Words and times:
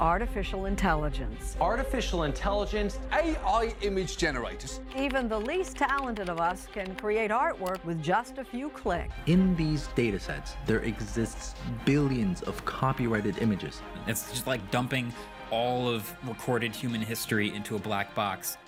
artificial 0.00 0.66
intelligence. 0.66 1.56
Artificial 1.60 2.24
intelligence, 2.24 2.98
AI 3.12 3.74
image 3.82 4.16
generators. 4.16 4.80
Even 4.96 5.28
the 5.28 5.38
least 5.38 5.76
talented 5.76 6.28
of 6.28 6.40
us 6.40 6.68
can 6.72 6.94
create 6.96 7.30
artwork 7.30 7.84
with 7.84 8.02
just 8.02 8.38
a 8.38 8.44
few 8.44 8.70
clicks. 8.70 9.14
In 9.26 9.56
these 9.56 9.88
datasets, 9.96 10.56
there 10.66 10.80
exists 10.80 11.54
billions 11.84 12.42
of 12.42 12.64
copyrighted 12.64 13.38
images. 13.38 13.82
It's 14.06 14.30
just 14.30 14.46
like 14.46 14.60
dumping 14.70 15.12
all 15.50 15.88
of 15.88 16.14
recorded 16.28 16.74
human 16.74 17.00
history 17.00 17.54
into 17.54 17.76
a 17.76 17.78
black 17.78 18.14
box. 18.14 18.58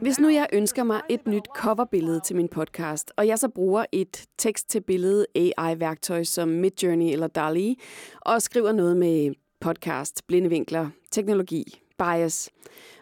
Hvis 0.00 0.18
nu 0.20 0.28
jeg 0.28 0.46
ønsker 0.52 0.82
mig 0.82 1.00
et 1.10 1.26
nyt 1.26 1.48
coverbillede 1.56 2.20
til 2.20 2.36
min 2.36 2.48
podcast, 2.48 3.12
og 3.16 3.26
jeg 3.26 3.38
så 3.38 3.48
bruger 3.48 3.84
et 3.92 4.26
tekst-til-billede 4.38 5.26
AI-værktøj 5.34 6.24
som 6.24 6.48
Midjourney 6.48 7.12
eller 7.12 7.26
DALL-E, 7.26 7.74
og 8.20 8.42
skriver 8.42 8.72
noget 8.72 8.96
med 8.96 9.32
podcast, 9.60 10.26
blindevinkler, 10.26 10.90
teknologi, 11.10 11.80
bias, 11.98 12.50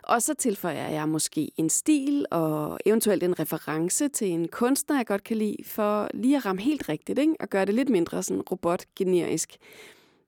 og 0.03 0.23
så 0.23 0.35
tilføjer 0.35 0.89
jeg 0.89 1.09
måske 1.09 1.51
en 1.57 1.71
stil 1.71 2.27
og 2.31 2.79
eventuelt 2.87 3.23
en 3.23 3.41
reference 3.41 4.09
til 4.09 4.29
en 4.29 4.49
kunstner, 4.49 4.97
jeg 4.97 5.07
godt 5.07 5.25
kan 5.25 5.37
lide, 5.37 5.57
for 5.65 6.09
lige 6.15 6.37
at 6.37 6.47
ramme 6.47 6.63
helt 6.63 6.89
rigtigt, 6.89 7.19
ikke? 7.19 7.35
og 7.41 7.49
gøre 7.49 7.65
det 7.65 7.75
lidt 7.75 7.89
mindre 7.89 8.23
sådan 8.23 8.43
robotgenerisk. 8.43 9.57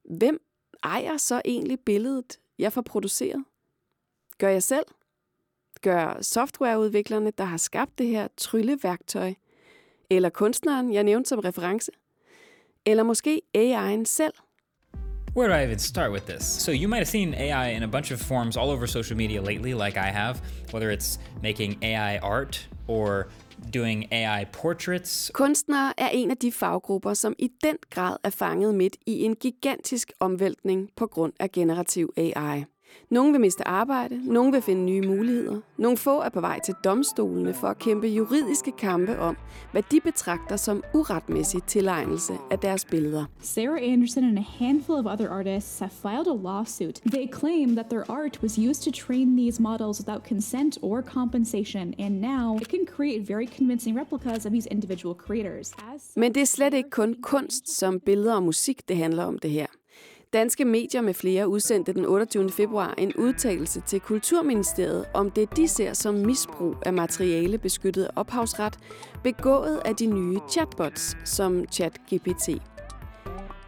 Hvem 0.03 0.41
ejer 0.83 1.17
så 1.17 1.41
egentlig 1.45 1.79
billedet, 1.79 2.39
jeg 2.59 2.73
får 2.73 2.81
produceret? 2.81 3.43
Gør 4.37 4.49
jeg 4.49 4.63
selv? 4.63 4.85
Gør 5.81 6.21
softwareudviklerne, 6.21 7.31
der 7.37 7.43
har 7.43 7.57
skabt 7.57 7.97
det 7.97 8.07
her 8.07 8.27
trylleværktøj? 8.37 9.33
Eller 10.09 10.29
kunstneren, 10.29 10.93
jeg 10.93 11.03
nævnte 11.03 11.27
som 11.29 11.39
reference? 11.39 11.91
Eller 12.85 13.03
måske 13.03 13.41
AI'en 13.57 14.05
selv? 14.05 14.33
Where 15.39 15.47
do 15.47 15.53
I 15.53 15.63
even 15.63 15.79
start 15.79 16.11
with 16.11 16.25
this? 16.25 16.43
So, 16.43 16.71
you 16.71 16.89
might 16.89 16.97
have 16.97 17.07
seen 17.07 17.33
AI 17.33 17.69
in 17.69 17.83
a 17.83 17.87
bunch 17.87 18.11
of 18.11 18.21
forms 18.21 18.57
all 18.57 18.69
over 18.69 18.87
social 18.87 19.15
media 19.15 19.41
lately, 19.41 19.73
like 19.73 19.95
I 19.95 20.11
have, 20.11 20.41
whether 20.71 20.91
it's 20.91 21.17
making 21.41 21.77
AI 21.81 22.17
art 22.17 22.67
or 22.87 23.29
doing 23.69 24.07
AI 24.11 24.45
portraits. 24.51 25.31
Kunstnere 25.33 25.93
er 25.97 26.09
en 26.13 26.31
af 26.31 26.37
de 26.37 26.51
faggrupper, 26.51 27.13
som 27.13 27.35
i 27.39 27.49
den 27.63 27.77
grad 27.89 28.17
er 28.23 28.29
fanget 28.29 28.75
midt 28.75 28.97
i 29.05 29.23
en 29.23 29.35
gigantisk 29.35 30.11
omvæltning 30.19 30.89
på 30.95 31.07
grund 31.07 31.33
af 31.39 31.51
generativ 31.51 32.13
AI. 32.17 32.65
Nogle 33.09 33.31
vil 33.31 33.41
miste 33.41 33.67
arbejde, 33.67 34.33
nogle 34.33 34.51
vil 34.51 34.61
finde 34.61 34.81
nye 34.81 35.01
muligheder. 35.01 35.59
Nogle 35.77 35.97
få 35.97 36.21
er 36.21 36.29
på 36.29 36.41
vej 36.41 36.59
til 36.65 36.75
domstolene 36.83 37.53
for 37.53 37.67
at 37.67 37.79
kæmpe 37.79 38.07
juridiske 38.07 38.71
kampe 38.71 39.19
om, 39.19 39.37
hvad 39.71 39.83
de 39.91 39.99
betragter 39.99 40.55
som 40.55 40.83
uretmæssig 40.93 41.63
tilegnelse 41.63 42.33
af 42.51 42.59
deres 42.59 42.85
billeder. 42.85 43.25
Sarah 43.41 43.79
Anderson 43.83 44.23
and 44.23 44.37
a 44.37 44.45
handful 44.65 44.95
of 44.95 45.05
other 45.05 45.29
artists 45.29 45.79
have 45.79 45.91
filed 46.01 46.27
a 46.27 46.35
lawsuit. 46.43 47.01
They 47.11 47.27
claim 47.31 47.75
that 47.75 47.85
their 47.89 48.11
art 48.11 48.39
was 48.43 48.57
used 48.57 48.81
to 48.83 48.91
train 48.91 49.37
these 49.37 49.61
models 49.61 49.99
without 49.99 50.27
consent 50.27 50.77
or 50.81 51.01
compensation, 51.01 51.93
and 51.99 52.21
now 52.21 52.57
it 52.61 52.67
can 52.67 52.85
create 52.95 53.27
very 53.27 53.47
convincing 53.57 53.99
replicas 53.99 54.45
of 54.45 54.51
these 54.51 54.67
individual 54.71 55.15
creators. 55.15 55.73
Men 56.15 56.35
det 56.35 56.41
er 56.41 56.45
slet 56.45 56.73
ikke 56.73 56.89
kun 56.89 57.15
kunst 57.21 57.69
som 57.77 57.99
billeder 57.99 58.35
og 58.35 58.43
musik, 58.43 58.89
det 58.89 58.97
handler 58.97 59.23
om 59.23 59.39
det 59.39 59.51
her. 59.51 59.65
Danske 60.33 60.65
medier 60.65 61.01
med 61.01 61.13
flere 61.13 61.47
udsendte 61.47 61.93
den 61.93 62.05
28. 62.05 62.49
februar 62.49 62.93
en 62.97 63.13
udtalelse 63.15 63.81
til 63.81 63.99
Kulturministeriet 63.99 65.05
om 65.13 65.31
det, 65.31 65.57
de 65.57 65.67
ser 65.67 65.93
som 65.93 66.13
misbrug 66.15 66.75
af 66.85 66.93
materiale 66.93 67.57
beskyttet 67.57 68.07
ophavsret, 68.15 68.79
begået 69.23 69.81
af 69.85 69.95
de 69.95 70.05
nye 70.05 70.39
chatbots 70.49 71.17
som 71.25 71.65
ChatGPT. 71.71 72.49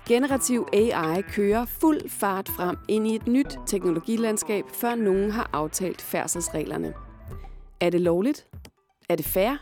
Generativ 0.08 0.68
AI 0.74 1.22
kører 1.22 1.66
fuld 1.66 2.10
fart 2.10 2.50
frem 2.50 2.78
ind 2.88 3.08
i 3.08 3.16
et 3.16 3.28
nyt 3.28 3.60
teknologilandskab, 3.66 4.64
før 4.74 4.96
nogen 4.96 5.32
har 5.32 5.50
aftalt 5.54 6.02
færdselsreglerne. 6.02 6.94
Er 7.80 7.90
det 7.90 8.02
lovligt? 8.02 8.48
Er 9.10 9.16
det 9.16 9.26
fair? 9.26 9.58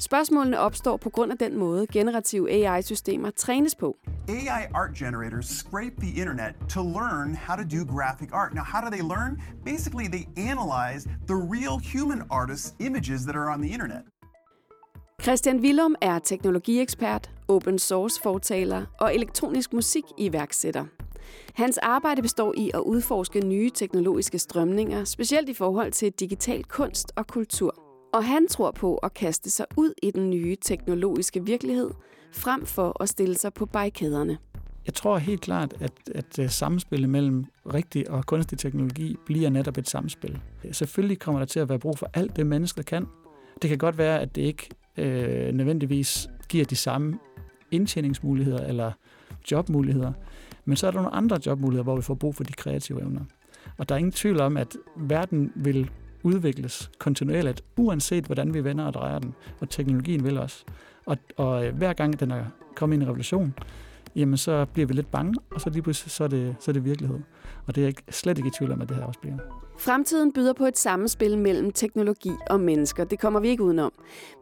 Spørgsmålene 0.00 0.58
opstår 0.58 0.96
på 0.96 1.10
grund 1.10 1.32
af 1.32 1.38
den 1.38 1.58
måde, 1.58 1.86
generative 1.86 2.50
AI-systemer 2.50 3.30
trænes 3.30 3.74
på. 3.74 3.96
AI 4.28 4.66
art 4.74 4.94
generators 4.94 5.46
scrape 5.46 5.94
the 5.98 6.20
internet 6.20 6.54
to 6.68 6.82
learn 6.82 7.34
how 7.34 7.56
to 7.56 7.62
do 7.62 7.94
graphic 7.96 8.28
art. 8.32 8.54
Now, 8.54 8.64
how 8.64 8.80
do 8.80 8.90
they 8.96 9.02
learn? 9.02 9.42
Basically, 9.64 10.08
they 10.08 10.24
analyze 10.50 11.08
the 11.26 11.36
real 11.36 11.78
human 11.92 12.22
artists' 12.30 12.74
images 12.86 13.22
that 13.22 13.36
are 13.36 13.52
on 13.54 13.62
the 13.62 13.72
internet. 13.72 14.02
Christian 15.22 15.60
Willum 15.60 15.94
er 16.00 16.18
teknologiekspert, 16.18 17.30
open 17.48 17.78
source 17.78 18.20
fortaler 18.22 18.86
og 19.00 19.14
elektronisk 19.14 19.72
musik 19.72 20.04
iværksætter. 20.18 20.84
Hans 21.54 21.78
arbejde 21.78 22.22
består 22.22 22.54
i 22.56 22.70
at 22.74 22.80
udforske 22.80 23.40
nye 23.40 23.70
teknologiske 23.70 24.38
strømninger, 24.38 25.04
specielt 25.04 25.48
i 25.48 25.54
forhold 25.54 25.92
til 25.92 26.12
digital 26.12 26.64
kunst 26.64 27.12
og 27.16 27.26
kultur. 27.26 27.89
Og 28.12 28.24
han 28.24 28.48
tror 28.48 28.70
på 28.70 28.96
at 28.96 29.14
kaste 29.14 29.50
sig 29.50 29.66
ud 29.76 29.94
i 30.02 30.10
den 30.10 30.30
nye 30.30 30.56
teknologiske 30.62 31.44
virkelighed, 31.44 31.90
frem 32.32 32.66
for 32.66 33.02
at 33.02 33.08
stille 33.08 33.38
sig 33.38 33.54
på 33.54 33.66
barrikaderne. 33.66 34.38
Jeg 34.86 34.94
tror 34.94 35.18
helt 35.18 35.40
klart, 35.40 35.74
at, 35.80 35.92
at 36.14 36.38
øh, 36.38 36.50
samspillet 36.50 37.10
mellem 37.10 37.44
rigtig 37.74 38.10
og 38.10 38.26
kunstig 38.26 38.58
teknologi 38.58 39.16
bliver 39.26 39.50
netop 39.50 39.78
et 39.78 39.88
samspil. 39.88 40.40
Selvfølgelig 40.72 41.18
kommer 41.18 41.38
der 41.38 41.46
til 41.46 41.60
at 41.60 41.68
være 41.68 41.78
brug 41.78 41.98
for 41.98 42.10
alt 42.14 42.36
det, 42.36 42.46
mennesker 42.46 42.82
kan. 42.82 43.06
Det 43.62 43.68
kan 43.68 43.78
godt 43.78 43.98
være, 43.98 44.20
at 44.20 44.36
det 44.36 44.42
ikke 44.42 44.68
øh, 44.96 45.52
nødvendigvis 45.52 46.28
giver 46.48 46.64
de 46.64 46.76
samme 46.76 47.18
indtjeningsmuligheder 47.70 48.66
eller 48.66 48.92
jobmuligheder, 49.50 50.12
men 50.64 50.76
så 50.76 50.86
er 50.86 50.90
der 50.90 50.98
nogle 50.98 51.14
andre 51.14 51.38
jobmuligheder, 51.46 51.84
hvor 51.84 51.96
vi 51.96 52.02
får 52.02 52.14
brug 52.14 52.34
for 52.34 52.44
de 52.44 52.52
kreative 52.52 53.00
evner. 53.00 53.24
Og 53.78 53.88
der 53.88 53.94
er 53.94 53.98
ingen 53.98 54.12
tvivl 54.12 54.40
om, 54.40 54.56
at 54.56 54.76
verden 54.96 55.52
vil 55.56 55.90
udvikles 56.22 56.90
kontinuerligt, 56.98 57.64
uanset 57.76 58.24
hvordan 58.24 58.54
vi 58.54 58.64
vender 58.64 58.84
og 58.84 58.94
drejer 58.94 59.18
den, 59.18 59.34
og 59.60 59.70
teknologien 59.70 60.24
vil 60.24 60.38
også. 60.38 60.64
Og, 61.06 61.16
og 61.36 61.66
øh, 61.66 61.76
hver 61.76 61.92
gang 61.92 62.20
den 62.20 62.30
er 62.30 62.44
kommet 62.74 62.96
i 62.96 63.00
en 63.00 63.06
revolution, 63.06 63.54
jamen 64.16 64.36
så 64.36 64.64
bliver 64.64 64.86
vi 64.86 64.94
lidt 64.94 65.10
bange, 65.10 65.34
og 65.50 65.60
så 65.60 65.70
lige 65.70 65.82
pludselig 65.82 66.10
så 66.10 66.24
er 66.24 66.28
det, 66.28 66.56
så 66.60 66.70
er 66.70 66.72
det 66.72 66.84
virkelighed. 66.84 67.18
Og 67.66 67.74
det 67.74 67.80
er 67.80 67.86
jeg 67.86 67.94
slet 68.10 68.38
ikke 68.38 68.48
i 68.48 68.52
tvivl 68.58 68.72
om, 68.72 68.80
at 68.80 68.88
det 68.88 68.96
her 68.96 69.04
også 69.04 69.20
bliver. 69.20 69.36
Fremtiden 69.78 70.32
byder 70.32 70.52
på 70.52 70.66
et 70.66 70.78
sammenspil 70.78 71.38
mellem 71.38 71.70
teknologi 71.70 72.30
og 72.50 72.60
mennesker. 72.60 73.04
Det 73.04 73.18
kommer 73.18 73.40
vi 73.40 73.48
ikke 73.48 73.62
udenom. 73.62 73.92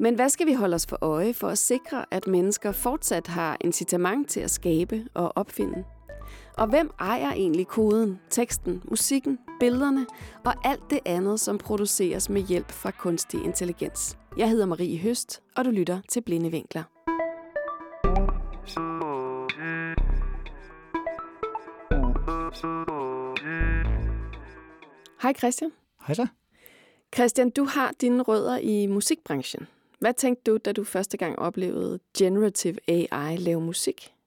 Men 0.00 0.14
hvad 0.14 0.28
skal 0.28 0.46
vi 0.46 0.52
holde 0.52 0.74
os 0.74 0.86
for 0.86 0.98
øje 1.00 1.34
for 1.34 1.48
at 1.48 1.58
sikre, 1.58 2.04
at 2.10 2.26
mennesker 2.26 2.72
fortsat 2.72 3.26
har 3.26 3.56
incitament 3.60 4.28
til 4.28 4.40
at 4.40 4.50
skabe 4.50 5.04
og 5.14 5.36
opfinde? 5.36 5.84
Og 6.58 6.66
hvem 6.68 6.90
ejer 6.98 7.32
egentlig 7.32 7.66
koden, 7.66 8.20
teksten, 8.30 8.82
musikken, 8.84 9.38
billederne 9.60 10.06
og 10.44 10.54
alt 10.64 10.82
det 10.90 11.00
andet, 11.06 11.40
som 11.40 11.58
produceres 11.58 12.30
med 12.30 12.42
hjælp 12.42 12.70
fra 12.70 12.90
kunstig 12.90 13.44
intelligens? 13.44 14.18
Jeg 14.36 14.50
hedder 14.50 14.66
Marie 14.66 14.98
Høst, 14.98 15.42
og 15.56 15.64
du 15.64 15.70
lytter 15.70 16.00
til 16.08 16.20
Blinde 16.20 16.50
Vinkler. 16.50 16.82
Hej 25.22 25.32
Christian. 25.32 25.72
Hej 26.06 26.14
så. 26.14 26.26
Christian, 27.14 27.50
du 27.50 27.64
har 27.64 27.92
dine 28.00 28.22
rødder 28.22 28.58
i 28.58 28.86
musikbranchen. 28.86 29.66
Hvad 29.98 30.14
tænkte 30.14 30.50
du, 30.50 30.56
da 30.56 30.72
du 30.72 30.84
første 30.84 31.16
gang 31.16 31.38
oplevede 31.38 31.98
generative 32.18 32.76
AI 32.88 33.36
lave 33.36 33.60
musik? 33.60 34.17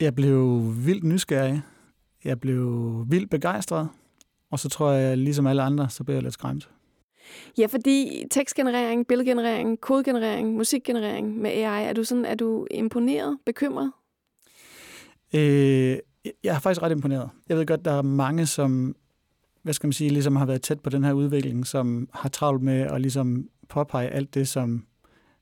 Jeg 0.00 0.14
blev 0.14 0.72
vildt 0.76 1.04
nysgerrig. 1.04 1.62
Jeg 2.24 2.40
blev 2.40 3.04
vildt 3.08 3.30
begejstret. 3.30 3.88
Og 4.50 4.58
så 4.58 4.68
tror 4.68 4.90
jeg, 4.90 5.18
ligesom 5.18 5.46
alle 5.46 5.62
andre, 5.62 5.90
så 5.90 6.04
blev 6.04 6.14
jeg 6.14 6.22
lidt 6.22 6.34
skræmt. 6.34 6.70
Ja, 7.58 7.66
fordi 7.66 8.24
tekstgenerering, 8.30 9.06
billedgenerering, 9.06 9.80
kodegenerering, 9.80 10.52
musikgenerering 10.52 11.38
med 11.38 11.50
AI, 11.50 11.84
er 11.84 11.92
du 11.92 12.04
sådan, 12.04 12.24
er 12.24 12.34
du 12.34 12.66
imponeret, 12.70 13.38
bekymret? 13.46 13.92
Øh, 15.34 15.98
jeg 16.44 16.56
er 16.56 16.58
faktisk 16.58 16.82
ret 16.82 16.92
imponeret. 16.92 17.30
Jeg 17.48 17.56
ved 17.56 17.66
godt, 17.66 17.84
der 17.84 17.92
er 17.92 18.02
mange, 18.02 18.46
som 18.46 18.96
hvad 19.62 19.74
skal 19.74 19.86
man 19.86 19.92
sige, 19.92 20.10
ligesom 20.10 20.36
har 20.36 20.46
været 20.46 20.62
tæt 20.62 20.80
på 20.80 20.90
den 20.90 21.04
her 21.04 21.12
udvikling, 21.12 21.66
som 21.66 22.08
har 22.12 22.28
travlt 22.28 22.62
med 22.62 22.80
at 22.80 23.00
ligesom 23.00 23.48
påpege 23.68 24.08
alt 24.08 24.34
det, 24.34 24.48
som, 24.48 24.86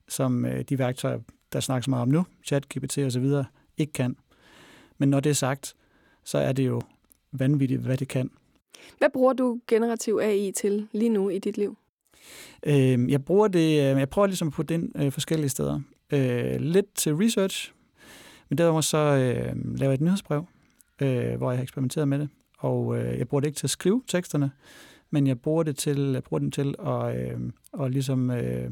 som 0.07 0.45
øh, 0.45 0.61
de 0.61 0.79
værktøjer, 0.79 1.19
der 1.53 1.59
snakkes 1.59 1.87
meget 1.87 2.01
om 2.01 2.07
nu, 2.07 2.25
chat, 2.45 2.65
GPT 2.69 2.97
og 2.97 3.11
så 3.11 3.19
videre, 3.19 3.45
ikke 3.77 3.93
kan. 3.93 4.15
Men 4.97 5.09
når 5.09 5.19
det 5.19 5.29
er 5.29 5.33
sagt, 5.33 5.75
så 6.23 6.37
er 6.37 6.51
det 6.51 6.67
jo 6.67 6.81
vanvittigt, 7.31 7.81
hvad 7.81 7.97
det 7.97 8.07
kan. 8.07 8.29
Hvad 8.97 9.09
bruger 9.13 9.33
du 9.33 9.59
generativ 9.67 10.19
AI 10.23 10.51
til 10.51 10.87
lige 10.91 11.09
nu 11.09 11.29
i 11.29 11.39
dit 11.39 11.57
liv? 11.57 11.77
Øh, 12.65 13.11
jeg 13.11 13.25
bruger 13.25 13.47
det, 13.47 13.69
øh, 13.69 13.99
jeg 13.99 14.09
prøver 14.09 14.27
ligesom 14.27 14.47
at 14.47 14.53
putte 14.53 14.73
ind 14.73 14.91
øh, 14.95 15.11
forskellige 15.11 15.49
steder. 15.49 15.81
Øh, 16.13 16.59
lidt 16.59 16.95
til 16.95 17.15
research, 17.15 17.73
men 18.49 18.57
derudover 18.57 18.81
så 18.81 18.97
øh, 18.97 19.77
laver 19.77 19.91
jeg 19.91 19.93
et 19.93 20.01
nyhedsbrev, 20.01 20.45
øh, 21.01 21.35
hvor 21.35 21.51
jeg 21.51 21.57
har 21.57 21.63
eksperimenteret 21.63 22.07
med 22.07 22.19
det. 22.19 22.29
Og 22.57 22.97
øh, 22.97 23.17
jeg 23.17 23.27
bruger 23.27 23.39
det 23.39 23.47
ikke 23.47 23.57
til 23.57 23.67
at 23.67 23.71
skrive 23.71 24.03
teksterne, 24.07 24.51
men 25.09 25.27
jeg 25.27 25.39
bruger 25.39 25.63
det 25.63 25.77
til, 25.77 26.11
jeg 26.11 26.23
bruger 26.23 26.39
den 26.39 26.51
til 26.51 26.75
at, 26.79 27.17
øh, 27.17 27.39
at 27.83 27.91
ligesom, 27.91 28.31
øh, 28.31 28.71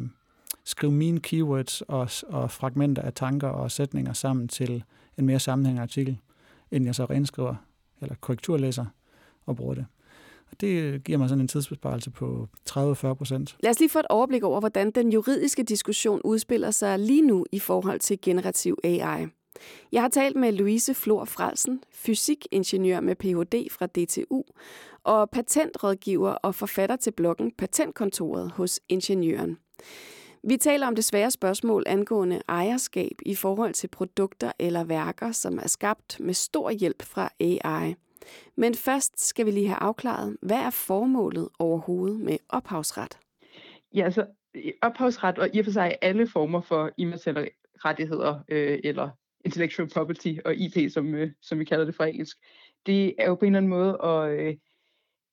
skrive 0.65 0.91
mine 0.91 1.19
keywords 1.19 1.81
og, 1.81 2.09
og 2.27 2.51
fragmenter 2.51 3.01
af 3.01 3.13
tanker 3.13 3.47
og 3.47 3.71
sætninger 3.71 4.13
sammen 4.13 4.47
til 4.47 4.83
en 5.17 5.25
mere 5.25 5.39
sammenhængende 5.39 5.81
artikel, 5.81 6.17
end 6.71 6.85
jeg 6.85 6.95
så 6.95 7.05
renskriver 7.05 7.55
eller 8.01 8.15
korrekturlæser 8.21 8.85
og 9.45 9.55
bruger 9.55 9.73
det. 9.73 9.85
Og 10.51 10.61
det 10.61 11.03
giver 11.03 11.17
mig 11.17 11.29
sådan 11.29 11.41
en 11.41 11.47
tidsbesparelse 11.47 12.11
på 12.11 12.47
30-40 12.69 13.13
procent. 13.13 13.57
Lad 13.59 13.71
os 13.71 13.79
lige 13.79 13.89
få 13.89 13.99
et 13.99 14.05
overblik 14.09 14.43
over, 14.43 14.59
hvordan 14.59 14.91
den 14.91 15.11
juridiske 15.11 15.63
diskussion 15.63 16.21
udspiller 16.23 16.71
sig 16.71 16.99
lige 16.99 17.21
nu 17.21 17.45
i 17.51 17.59
forhold 17.59 17.99
til 17.99 18.21
generativ 18.21 18.77
AI. 18.83 19.27
Jeg 19.91 20.01
har 20.01 20.09
talt 20.09 20.35
med 20.35 20.51
Louise 20.51 20.93
Flor 20.93 21.25
Frelsen, 21.25 21.83
fysikingeniør 21.91 22.99
med 22.99 23.15
Ph.D. 23.15 23.71
fra 23.71 23.85
DTU, 23.85 24.43
og 25.03 25.29
patentrådgiver 25.29 26.31
og 26.31 26.55
forfatter 26.55 26.95
til 26.95 27.11
bloggen 27.11 27.51
Patentkontoret 27.57 28.51
hos 28.51 28.79
Ingeniøren. 28.89 29.57
Vi 30.47 30.57
taler 30.57 30.87
om 30.87 30.95
det 30.95 31.03
svære 31.03 31.31
spørgsmål 31.31 31.83
angående 31.85 32.41
ejerskab 32.49 33.11
i 33.25 33.35
forhold 33.35 33.73
til 33.73 33.87
produkter 33.87 34.51
eller 34.59 34.83
værker, 34.83 35.31
som 35.31 35.57
er 35.57 35.67
skabt 35.67 36.19
med 36.19 36.33
stor 36.33 36.71
hjælp 36.71 37.03
fra 37.03 37.29
AI. 37.39 37.95
Men 38.55 38.75
først 38.75 39.27
skal 39.27 39.45
vi 39.45 39.51
lige 39.51 39.67
have 39.67 39.79
afklaret, 39.81 40.37
hvad 40.41 40.57
er 40.57 40.69
formålet 40.69 41.49
overhovedet 41.59 42.19
med 42.19 42.37
ophavsret? 42.49 43.19
Ja, 43.93 44.05
altså 44.05 44.25
ophavsret 44.81 45.39
og 45.39 45.49
i 45.53 45.59
og 45.59 45.65
for 45.65 45.71
sig 45.71 45.97
alle 46.01 46.27
former 46.27 46.61
for 46.61 46.91
immaterielle 46.97 47.49
rettigheder 47.85 48.39
øh, 48.49 48.79
eller 48.83 49.09
intellectual 49.45 49.89
property 49.89 50.35
og 50.45 50.55
IP, 50.55 50.91
som, 50.91 51.15
øh, 51.15 51.31
som 51.41 51.59
vi 51.59 51.65
kalder 51.65 51.85
det 51.85 51.95
fra 51.95 52.05
engelsk, 52.07 52.37
det 52.85 53.15
er 53.19 53.27
jo 53.27 53.35
på 53.35 53.45
en 53.45 53.55
eller 53.55 53.57
anden 53.57 53.69
måde 53.69 53.97
at 54.03 54.39
øh, 54.39 54.55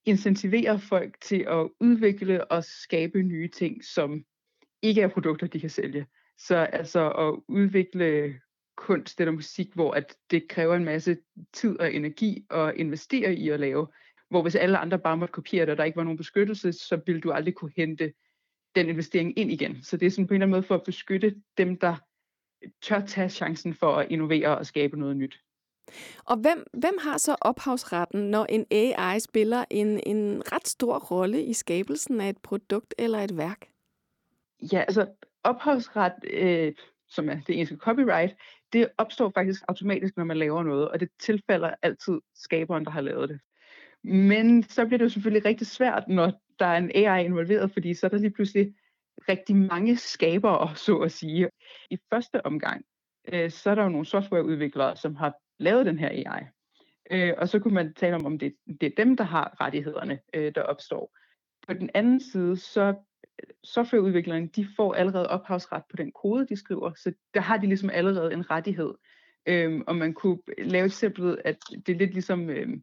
incentivere 0.04 0.78
folk 0.78 1.20
til 1.20 1.44
at 1.48 1.68
udvikle 1.80 2.44
og 2.44 2.64
skabe 2.64 3.22
nye 3.22 3.48
ting, 3.48 3.84
som 3.84 4.24
ikke 4.82 5.00
er 5.00 5.08
produkter, 5.08 5.46
de 5.46 5.60
kan 5.60 5.70
sælge. 5.70 6.06
Så 6.38 6.56
altså 6.56 7.10
at 7.10 7.40
udvikle 7.48 8.40
kunst 8.76 9.20
eller 9.20 9.32
musik, 9.32 9.74
hvor 9.74 9.92
at 9.92 10.16
det 10.30 10.48
kræver 10.48 10.76
en 10.76 10.84
masse 10.84 11.16
tid 11.52 11.78
og 11.80 11.94
energi 11.94 12.46
at 12.50 12.74
investere 12.76 13.34
i 13.34 13.48
at 13.48 13.60
lave, 13.60 13.86
hvor 14.30 14.42
hvis 14.42 14.54
alle 14.54 14.78
andre 14.78 14.98
bare 14.98 15.16
måtte 15.16 15.32
kopiere 15.32 15.66
det, 15.66 15.72
og 15.72 15.78
der 15.78 15.84
ikke 15.84 15.96
var 15.96 16.04
nogen 16.04 16.18
beskyttelse, 16.18 16.72
så 16.72 17.00
ville 17.06 17.20
du 17.20 17.30
aldrig 17.30 17.54
kunne 17.54 17.72
hente 17.76 18.12
den 18.74 18.88
investering 18.88 19.38
ind 19.38 19.52
igen. 19.52 19.82
Så 19.82 19.96
det 19.96 20.06
er 20.06 20.10
sådan 20.10 20.26
på 20.26 20.34
en 20.34 20.42
eller 20.42 20.46
anden 20.46 20.56
måde 20.56 20.62
for 20.62 20.74
at 20.74 20.82
beskytte 20.82 21.34
dem, 21.58 21.78
der 21.78 21.96
tør 22.82 23.00
tage 23.06 23.28
chancen 23.28 23.74
for 23.74 23.96
at 23.96 24.10
innovere 24.10 24.58
og 24.58 24.66
skabe 24.66 24.98
noget 24.98 25.16
nyt. 25.16 25.40
Og 26.24 26.36
hvem, 26.36 26.66
hvem 26.72 26.98
har 27.00 27.18
så 27.18 27.36
ophavsretten, 27.40 28.30
når 28.30 28.46
en 28.48 28.66
AI 28.70 29.20
spiller 29.20 29.64
en, 29.70 30.00
en 30.06 30.42
ret 30.52 30.68
stor 30.68 30.98
rolle 30.98 31.42
i 31.44 31.52
skabelsen 31.52 32.20
af 32.20 32.28
et 32.28 32.38
produkt 32.38 32.94
eller 32.98 33.18
et 33.18 33.36
værk? 33.36 33.71
Ja, 34.72 34.80
altså 34.80 35.06
ophavsret, 35.44 36.12
øh, 36.30 36.72
som 37.08 37.28
er 37.28 37.34
det 37.34 37.50
engelske 37.50 37.76
copyright, 37.76 38.36
det 38.72 38.88
opstår 38.98 39.32
faktisk 39.34 39.62
automatisk, 39.68 40.16
når 40.16 40.24
man 40.24 40.36
laver 40.36 40.62
noget, 40.62 40.88
og 40.88 41.00
det 41.00 41.08
tilfalder 41.20 41.74
altid 41.82 42.20
skaberen, 42.34 42.84
der 42.84 42.90
har 42.90 43.00
lavet 43.00 43.28
det. 43.28 43.40
Men 44.04 44.62
så 44.62 44.86
bliver 44.86 44.98
det 44.98 45.04
jo 45.04 45.08
selvfølgelig 45.08 45.44
rigtig 45.44 45.66
svært, 45.66 46.08
når 46.08 46.32
der 46.58 46.66
er 46.66 46.78
en 46.78 46.90
AI 46.94 47.24
involveret, 47.24 47.72
fordi 47.72 47.94
så 47.94 48.06
er 48.06 48.10
der 48.10 48.18
lige 48.18 48.30
pludselig 48.30 48.74
rigtig 49.28 49.56
mange 49.56 49.96
skabere, 49.96 50.76
så 50.86 50.98
at 50.98 51.12
sige. 51.12 51.48
I 51.90 51.98
første 52.12 52.46
omgang, 52.46 52.84
øh, 53.32 53.50
så 53.50 53.70
er 53.70 53.74
der 53.74 53.82
jo 53.82 53.88
nogle 53.88 54.06
softwareudviklere, 54.06 54.96
som 54.96 55.16
har 55.16 55.34
lavet 55.58 55.86
den 55.86 55.98
her 55.98 56.08
AI. 56.08 56.42
Øh, 57.10 57.34
og 57.38 57.48
så 57.48 57.58
kunne 57.58 57.74
man 57.74 57.94
tale 57.94 58.14
om, 58.14 58.26
om 58.26 58.38
det, 58.38 58.54
det 58.80 58.86
er 58.86 59.04
dem, 59.04 59.16
der 59.16 59.24
har 59.24 59.56
rettighederne, 59.60 60.20
øh, 60.34 60.54
der 60.54 60.62
opstår. 60.62 61.16
På 61.66 61.74
den 61.74 61.90
anden 61.94 62.20
side, 62.20 62.56
så 62.56 62.94
softwareudviklerne, 63.64 64.46
de 64.46 64.66
får 64.76 64.94
allerede 64.94 65.28
ophavsret 65.28 65.82
på 65.90 65.96
den 65.96 66.12
kode, 66.12 66.46
de 66.46 66.56
skriver, 66.56 66.92
så 66.94 67.12
der 67.34 67.40
har 67.40 67.56
de 67.56 67.66
ligesom 67.66 67.90
allerede 67.90 68.32
en 68.32 68.50
rettighed. 68.50 68.94
Øhm, 69.46 69.82
og 69.86 69.96
man 69.96 70.14
kunne 70.14 70.38
lave 70.58 70.84
et 70.84 70.90
eksempel, 70.90 71.38
at 71.44 71.56
det 71.86 71.92
er 71.92 71.98
lidt 71.98 72.12
ligesom, 72.12 72.50
øhm, 72.50 72.82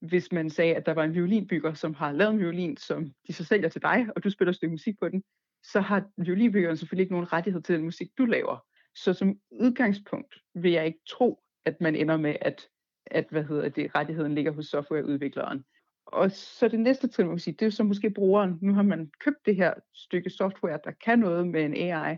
hvis 0.00 0.32
man 0.32 0.50
sagde, 0.50 0.74
at 0.74 0.86
der 0.86 0.94
var 0.94 1.04
en 1.04 1.14
violinbygger, 1.14 1.74
som 1.74 1.94
har 1.94 2.12
lavet 2.12 2.32
en 2.32 2.38
violin, 2.38 2.76
som 2.76 3.10
de 3.26 3.32
så 3.32 3.44
sælger 3.44 3.68
til 3.68 3.82
dig, 3.82 4.06
og 4.16 4.24
du 4.24 4.30
spiller 4.30 4.50
et 4.50 4.56
stykke 4.56 4.72
musik 4.72 4.94
på 5.00 5.08
den, 5.08 5.22
så 5.62 5.80
har 5.80 6.04
violinbyggeren 6.16 6.76
selvfølgelig 6.76 7.02
ikke 7.02 7.14
nogen 7.14 7.32
rettighed 7.32 7.62
til 7.62 7.74
den 7.74 7.84
musik, 7.84 8.08
du 8.18 8.24
laver. 8.24 8.64
Så 8.94 9.12
som 9.12 9.38
udgangspunkt 9.50 10.34
vil 10.54 10.72
jeg 10.72 10.86
ikke 10.86 11.00
tro, 11.08 11.42
at 11.64 11.80
man 11.80 11.96
ender 11.96 12.16
med, 12.16 12.36
at, 12.40 12.68
at 13.06 13.26
hvad 13.30 13.44
hedder 13.44 13.68
det, 13.68 13.94
rettigheden 13.94 14.34
ligger 14.34 14.52
hos 14.52 14.66
softwareudvikleren. 14.66 15.64
Og 16.12 16.30
så 16.30 16.68
det 16.68 16.80
næste 16.80 17.08
trin, 17.08 17.26
man 17.26 17.36
kan 17.36 17.40
sige, 17.40 17.56
det 17.58 17.66
er 17.66 17.70
så 17.70 17.84
måske 17.84 18.10
brugeren. 18.10 18.58
Nu 18.62 18.74
har 18.74 18.82
man 18.82 19.10
købt 19.20 19.46
det 19.46 19.56
her 19.56 19.74
stykke 19.94 20.30
software, 20.30 20.78
der 20.84 20.90
kan 20.90 21.18
noget 21.18 21.48
med 21.48 21.64
en 21.64 21.74
AI, 21.74 22.16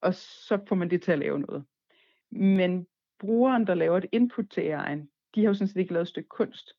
og 0.00 0.14
så 0.14 0.58
får 0.68 0.76
man 0.76 0.90
det 0.90 1.02
til 1.02 1.12
at 1.12 1.18
lave 1.18 1.38
noget. 1.40 1.64
Men 2.30 2.86
brugeren, 3.18 3.66
der 3.66 3.74
laver 3.74 3.98
et 3.98 4.06
input 4.12 4.50
til 4.50 4.60
AI'en, 4.60 5.30
de 5.34 5.40
har 5.40 5.48
jo 5.48 5.54
sådan 5.54 5.68
set 5.68 5.76
ikke 5.76 5.92
lavet 5.92 6.04
et 6.04 6.08
stykke 6.08 6.28
kunst. 6.28 6.72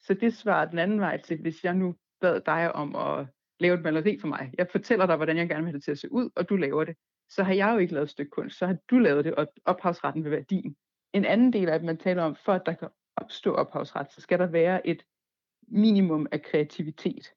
Så 0.00 0.14
det 0.14 0.34
svarer 0.34 0.70
den 0.70 0.78
anden 0.78 1.00
vej 1.00 1.22
til, 1.22 1.40
hvis 1.40 1.64
jeg 1.64 1.74
nu 1.74 1.94
bad 2.20 2.40
dig 2.40 2.72
om 2.72 2.96
at 2.96 3.26
lave 3.60 3.74
et 3.74 3.82
maleri 3.82 4.18
for 4.20 4.28
mig. 4.28 4.52
Jeg 4.58 4.68
fortæller 4.72 5.06
dig, 5.06 5.16
hvordan 5.16 5.36
jeg 5.36 5.48
gerne 5.48 5.62
vil 5.62 5.70
have 5.70 5.76
det 5.76 5.84
til 5.84 5.90
at 5.90 5.98
se 5.98 6.12
ud, 6.12 6.30
og 6.36 6.48
du 6.48 6.56
laver 6.56 6.84
det. 6.84 6.96
Så 7.28 7.42
har 7.42 7.54
jeg 7.54 7.72
jo 7.72 7.78
ikke 7.78 7.94
lavet 7.94 8.04
et 8.04 8.10
stykke 8.10 8.30
kunst, 8.30 8.58
så 8.58 8.66
har 8.66 8.76
du 8.90 8.98
lavet 8.98 9.24
det, 9.24 9.34
og 9.34 9.46
ophavsretten 9.64 10.24
vil 10.24 10.30
være 10.30 10.44
din. 10.50 10.76
En 11.12 11.24
anden 11.24 11.52
del 11.52 11.68
af 11.68 11.74
at 11.74 11.84
man 11.84 11.96
taler 11.96 12.22
om, 12.22 12.36
for 12.44 12.52
at 12.52 12.62
der 12.66 12.72
kan 12.72 12.88
opstå 13.16 13.54
ophavsret, 13.54 14.12
så 14.12 14.20
skal 14.20 14.38
der 14.38 14.46
være 14.46 14.86
et 14.86 15.02
minimum 15.70 16.26
af 16.32 16.42
kreativitet. 16.42 17.32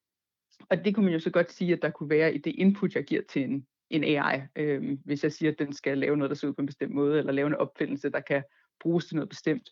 Og 0.69 0.85
det 0.85 0.95
kunne 0.95 1.05
man 1.05 1.13
jo 1.13 1.19
så 1.19 1.29
godt 1.29 1.51
sige, 1.51 1.73
at 1.73 1.81
der 1.81 1.89
kunne 1.89 2.09
være 2.09 2.35
i 2.35 2.37
det 2.37 2.55
input, 2.55 2.95
jeg 2.95 3.03
giver 3.03 3.21
til 3.29 3.43
en, 3.43 3.67
en 3.89 4.03
AI. 4.03 4.41
Øhm, 4.55 4.99
hvis 5.05 5.23
jeg 5.23 5.31
siger, 5.31 5.51
at 5.51 5.59
den 5.59 5.73
skal 5.73 5.97
lave 5.97 6.17
noget, 6.17 6.29
der 6.29 6.35
ser 6.35 6.47
ud 6.47 6.53
på 6.53 6.61
en 6.61 6.65
bestemt 6.65 6.93
måde, 6.93 7.19
eller 7.19 7.31
lave 7.31 7.47
en 7.47 7.55
opfindelse, 7.55 8.09
der 8.09 8.19
kan 8.19 8.43
bruges 8.79 9.05
til 9.05 9.15
noget 9.15 9.29
bestemt. 9.29 9.69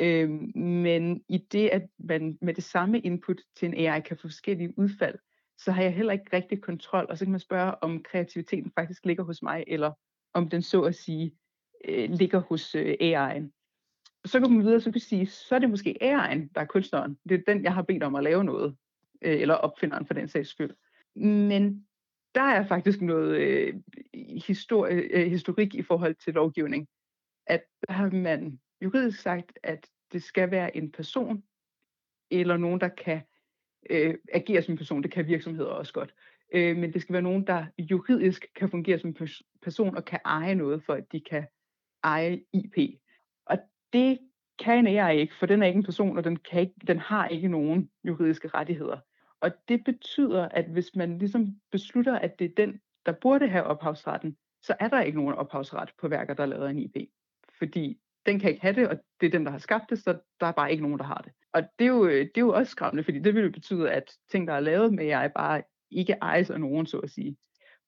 Øhm, 0.00 0.52
men 0.56 1.24
i 1.28 1.38
det, 1.38 1.68
at 1.68 1.82
man 1.98 2.38
med 2.40 2.54
det 2.54 2.64
samme 2.64 3.00
input 3.00 3.40
til 3.56 3.66
en 3.66 3.74
AI 3.74 4.00
kan 4.00 4.16
få 4.16 4.20
forskellige 4.20 4.78
udfald, 4.78 5.18
så 5.58 5.72
har 5.72 5.82
jeg 5.82 5.94
heller 5.94 6.12
ikke 6.12 6.36
rigtig 6.36 6.62
kontrol. 6.62 7.06
Og 7.08 7.18
så 7.18 7.24
kan 7.24 7.32
man 7.32 7.40
spørge, 7.40 7.82
om 7.82 8.02
kreativiteten 8.02 8.72
faktisk 8.78 9.04
ligger 9.04 9.24
hos 9.24 9.42
mig, 9.42 9.64
eller 9.66 9.92
om 10.34 10.48
den 10.48 10.62
så 10.62 10.82
at 10.82 10.94
sige 10.94 11.34
øh, 11.84 12.10
ligger 12.10 12.38
hos 12.38 12.74
øh, 12.74 12.94
AI'en 13.00 13.63
så 14.24 14.40
går 14.40 14.48
man 14.48 14.64
videre, 14.64 14.80
så 14.80 14.92
kan 14.92 15.00
sige, 15.00 15.26
så 15.26 15.54
er 15.54 15.58
det 15.58 15.70
måske 15.70 15.98
AI'en, 16.02 16.48
der 16.54 16.60
er 16.60 16.64
kunstneren. 16.64 17.18
Det 17.28 17.40
er 17.40 17.52
den, 17.52 17.64
jeg 17.64 17.74
har 17.74 17.82
bedt 17.82 18.02
om 18.02 18.14
at 18.14 18.24
lave 18.24 18.44
noget, 18.44 18.76
øh, 19.22 19.40
eller 19.40 19.54
opfinderen 19.54 20.06
for 20.06 20.14
den 20.14 20.28
sags 20.28 20.48
skyld. 20.48 20.70
Men 21.16 21.86
der 22.34 22.42
er 22.42 22.66
faktisk 22.66 23.00
noget 23.00 23.36
øh, 23.36 23.74
histori- 24.14 24.92
øh, 24.92 25.30
historik 25.30 25.74
i 25.74 25.82
forhold 25.82 26.14
til 26.14 26.34
lovgivning, 26.34 26.88
at 27.46 27.64
der 27.88 27.92
har 27.92 28.10
man 28.10 28.60
juridisk 28.82 29.20
sagt, 29.20 29.58
at 29.62 29.86
det 30.12 30.22
skal 30.22 30.50
være 30.50 30.76
en 30.76 30.92
person, 30.92 31.44
eller 32.30 32.56
nogen, 32.56 32.80
der 32.80 32.88
kan 32.88 33.20
øh, 33.90 34.14
agere 34.32 34.62
som 34.62 34.72
en 34.72 34.78
person. 34.78 35.02
Det 35.02 35.12
kan 35.12 35.26
virksomheder 35.26 35.70
også 35.70 35.92
godt. 35.92 36.14
Øh, 36.54 36.76
men 36.76 36.92
det 36.92 37.02
skal 37.02 37.12
være 37.12 37.22
nogen, 37.22 37.46
der 37.46 37.66
juridisk 37.78 38.46
kan 38.54 38.70
fungere 38.70 38.98
som 38.98 39.10
en 39.10 39.28
person 39.62 39.96
og 39.96 40.04
kan 40.04 40.20
eje 40.24 40.54
noget, 40.54 40.82
for 40.84 40.92
at 40.92 41.12
de 41.12 41.20
kan 41.20 41.46
eje 42.02 42.40
IP. 42.52 43.00
Det 43.94 44.18
kan 44.58 44.94
jeg 44.94 45.16
ikke, 45.16 45.34
for 45.34 45.46
den 45.46 45.62
er 45.62 45.66
ikke 45.66 45.78
en 45.78 45.84
person, 45.84 46.18
og 46.18 46.24
den, 46.24 46.36
kan 46.36 46.60
ikke, 46.60 46.74
den 46.86 46.98
har 46.98 47.28
ikke 47.28 47.48
nogen 47.48 47.90
juridiske 48.04 48.48
rettigheder. 48.48 48.98
Og 49.40 49.50
det 49.68 49.84
betyder, 49.84 50.48
at 50.48 50.64
hvis 50.64 50.90
man 50.96 51.18
ligesom 51.18 51.46
beslutter, 51.72 52.18
at 52.18 52.38
det 52.38 52.44
er 52.44 52.54
den, 52.56 52.80
der 53.06 53.12
burde 53.12 53.48
have 53.48 53.64
ophavsretten, 53.64 54.36
så 54.62 54.76
er 54.80 54.88
der 54.88 55.00
ikke 55.00 55.18
nogen 55.18 55.34
ophavsret 55.34 55.90
på 56.00 56.08
værker, 56.08 56.34
der 56.34 56.42
er 56.42 56.46
lavet 56.46 56.70
en 56.70 56.78
IP. 56.78 56.96
Fordi 57.58 58.00
den 58.26 58.40
kan 58.40 58.50
ikke 58.50 58.62
have 58.62 58.74
det, 58.74 58.88
og 58.88 58.96
det 59.20 59.26
er 59.26 59.30
den, 59.30 59.44
der 59.44 59.50
har 59.50 59.58
skabt 59.58 59.90
det, 59.90 59.98
så 59.98 60.18
der 60.40 60.46
er 60.46 60.52
bare 60.52 60.70
ikke 60.70 60.82
nogen, 60.82 60.98
der 60.98 61.04
har 61.04 61.22
det. 61.24 61.32
Og 61.52 61.62
det 61.78 61.84
er 61.84 61.88
jo, 61.88 62.08
det 62.08 62.36
er 62.36 62.40
jo 62.40 62.54
også 62.54 62.70
skræmmende, 62.70 63.04
fordi 63.04 63.18
det 63.18 63.34
vil 63.34 63.44
jo 63.44 63.50
betyde, 63.50 63.90
at 63.90 64.16
ting, 64.30 64.48
der 64.48 64.54
er 64.54 64.60
lavet 64.60 64.94
med 64.94 65.04
jeg 65.04 65.32
bare 65.36 65.62
ikke 65.90 66.12
ejes 66.22 66.50
af 66.50 66.60
nogen, 66.60 66.86
så 66.86 66.98
at 66.98 67.10
sige. 67.10 67.36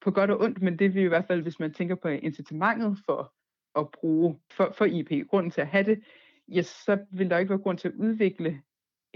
På 0.00 0.10
godt 0.10 0.30
og 0.30 0.40
ondt, 0.40 0.62
men 0.62 0.78
det 0.78 0.94
vil 0.94 1.02
i 1.02 1.08
hvert 1.08 1.26
fald, 1.26 1.42
hvis 1.42 1.60
man 1.60 1.72
tænker 1.72 1.94
på 1.94 2.08
incitamentet 2.08 2.98
for 3.06 3.32
at 3.76 3.90
bruge 3.90 4.38
for, 4.52 4.72
for 4.78 4.84
IP, 4.84 5.28
grunden 5.28 5.50
til 5.50 5.60
at 5.60 5.66
have 5.66 5.84
det, 5.84 6.02
ja, 6.48 6.62
så 6.62 6.98
vil 7.10 7.30
der 7.30 7.38
ikke 7.38 7.50
være 7.50 7.58
grund 7.58 7.78
til 7.78 7.88
at 7.88 7.94
udvikle 7.94 8.62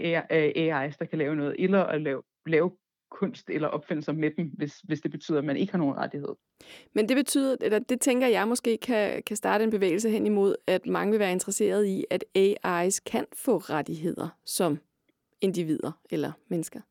AI's, 0.01 0.95
der 0.99 1.05
kan 1.09 1.17
lave 1.17 1.35
noget, 1.35 1.55
eller 1.59 1.83
at 1.83 2.01
lave, 2.01 2.21
lave 2.45 2.71
kunst 3.11 3.49
eller 3.49 3.67
opfindelser 3.67 4.11
med 4.11 4.31
dem, 4.37 4.51
hvis, 4.53 4.79
hvis 4.79 5.01
det 5.01 5.11
betyder, 5.11 5.37
at 5.37 5.45
man 5.45 5.57
ikke 5.57 5.71
har 5.71 5.77
nogen 5.77 5.97
rettighed. 5.97 6.35
Men 6.93 7.09
det 7.09 7.15
betyder, 7.15 7.55
eller 7.61 7.79
det 7.79 8.01
tænker 8.01 8.27
jeg 8.27 8.47
måske 8.47 8.77
kan, 8.77 9.23
kan 9.23 9.35
starte 9.35 9.63
en 9.63 9.69
bevægelse 9.69 10.09
hen 10.09 10.25
imod, 10.25 10.55
at 10.67 10.85
mange 10.85 11.11
vil 11.11 11.19
være 11.19 11.31
interesseret 11.31 11.85
i, 11.85 12.05
at 12.09 12.25
AI's 12.37 12.99
kan 13.05 13.25
få 13.33 13.57
rettigheder 13.57 14.29
som 14.45 14.79
individer 15.41 15.91
eller 16.09 16.31
mennesker. 16.47 16.81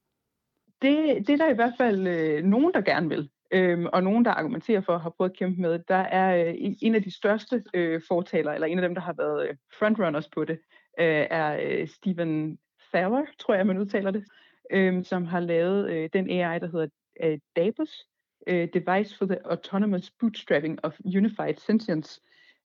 Det, 0.83 1.27
det 1.27 1.33
er 1.33 1.37
der 1.37 1.51
i 1.51 1.55
hvert 1.55 1.75
fald 1.79 2.07
øh, 2.07 2.45
nogen, 2.45 2.75
der 2.75 2.81
gerne 2.81 3.09
vil 3.09 3.31
øhm, 3.51 3.87
og 3.87 4.03
nogen, 4.03 4.25
der 4.25 4.31
argumenterer 4.31 4.81
for, 4.81 4.95
at 4.95 5.01
have 5.01 5.13
prøvet 5.17 5.31
at 5.31 5.37
kæmpe 5.37 5.61
med. 5.61 5.79
Der 5.89 5.95
er 5.95 6.49
øh, 6.49 6.55
en 6.59 6.95
af 6.95 7.03
de 7.03 7.11
største 7.11 7.65
øh, 7.75 8.01
fortalere, 8.09 8.55
eller 8.55 8.67
en 8.67 8.79
af 8.79 8.83
dem, 8.83 8.95
der 8.95 9.03
har 9.03 9.13
været 9.13 9.49
øh, 9.49 9.57
frontrunners 9.79 10.29
på 10.29 10.45
det, 10.45 10.59
øh, 11.01 11.27
er 11.31 11.59
øh, 11.63 11.89
Stephen 11.89 12.59
Thaler, 12.93 13.25
tror 13.39 13.55
jeg, 13.55 13.67
man 13.67 13.79
udtaler 13.79 14.11
det, 14.11 14.25
øh, 14.71 15.05
som 15.05 15.25
har 15.25 15.41
lavet 15.41 15.91
øh, 15.91 16.11
den 16.13 16.31
AI, 16.31 16.59
der 16.59 16.67
hedder 16.67 16.87
øh, 17.23 17.39
DABUS, 17.57 18.07
øh, 18.47 18.69
Device 18.75 19.19
for 19.19 19.27
the 19.27 19.47
Autonomous 19.47 20.11
Bootstrapping 20.11 20.79
of 20.83 20.99
Unified 21.05 21.55
Sentience, 21.57 22.21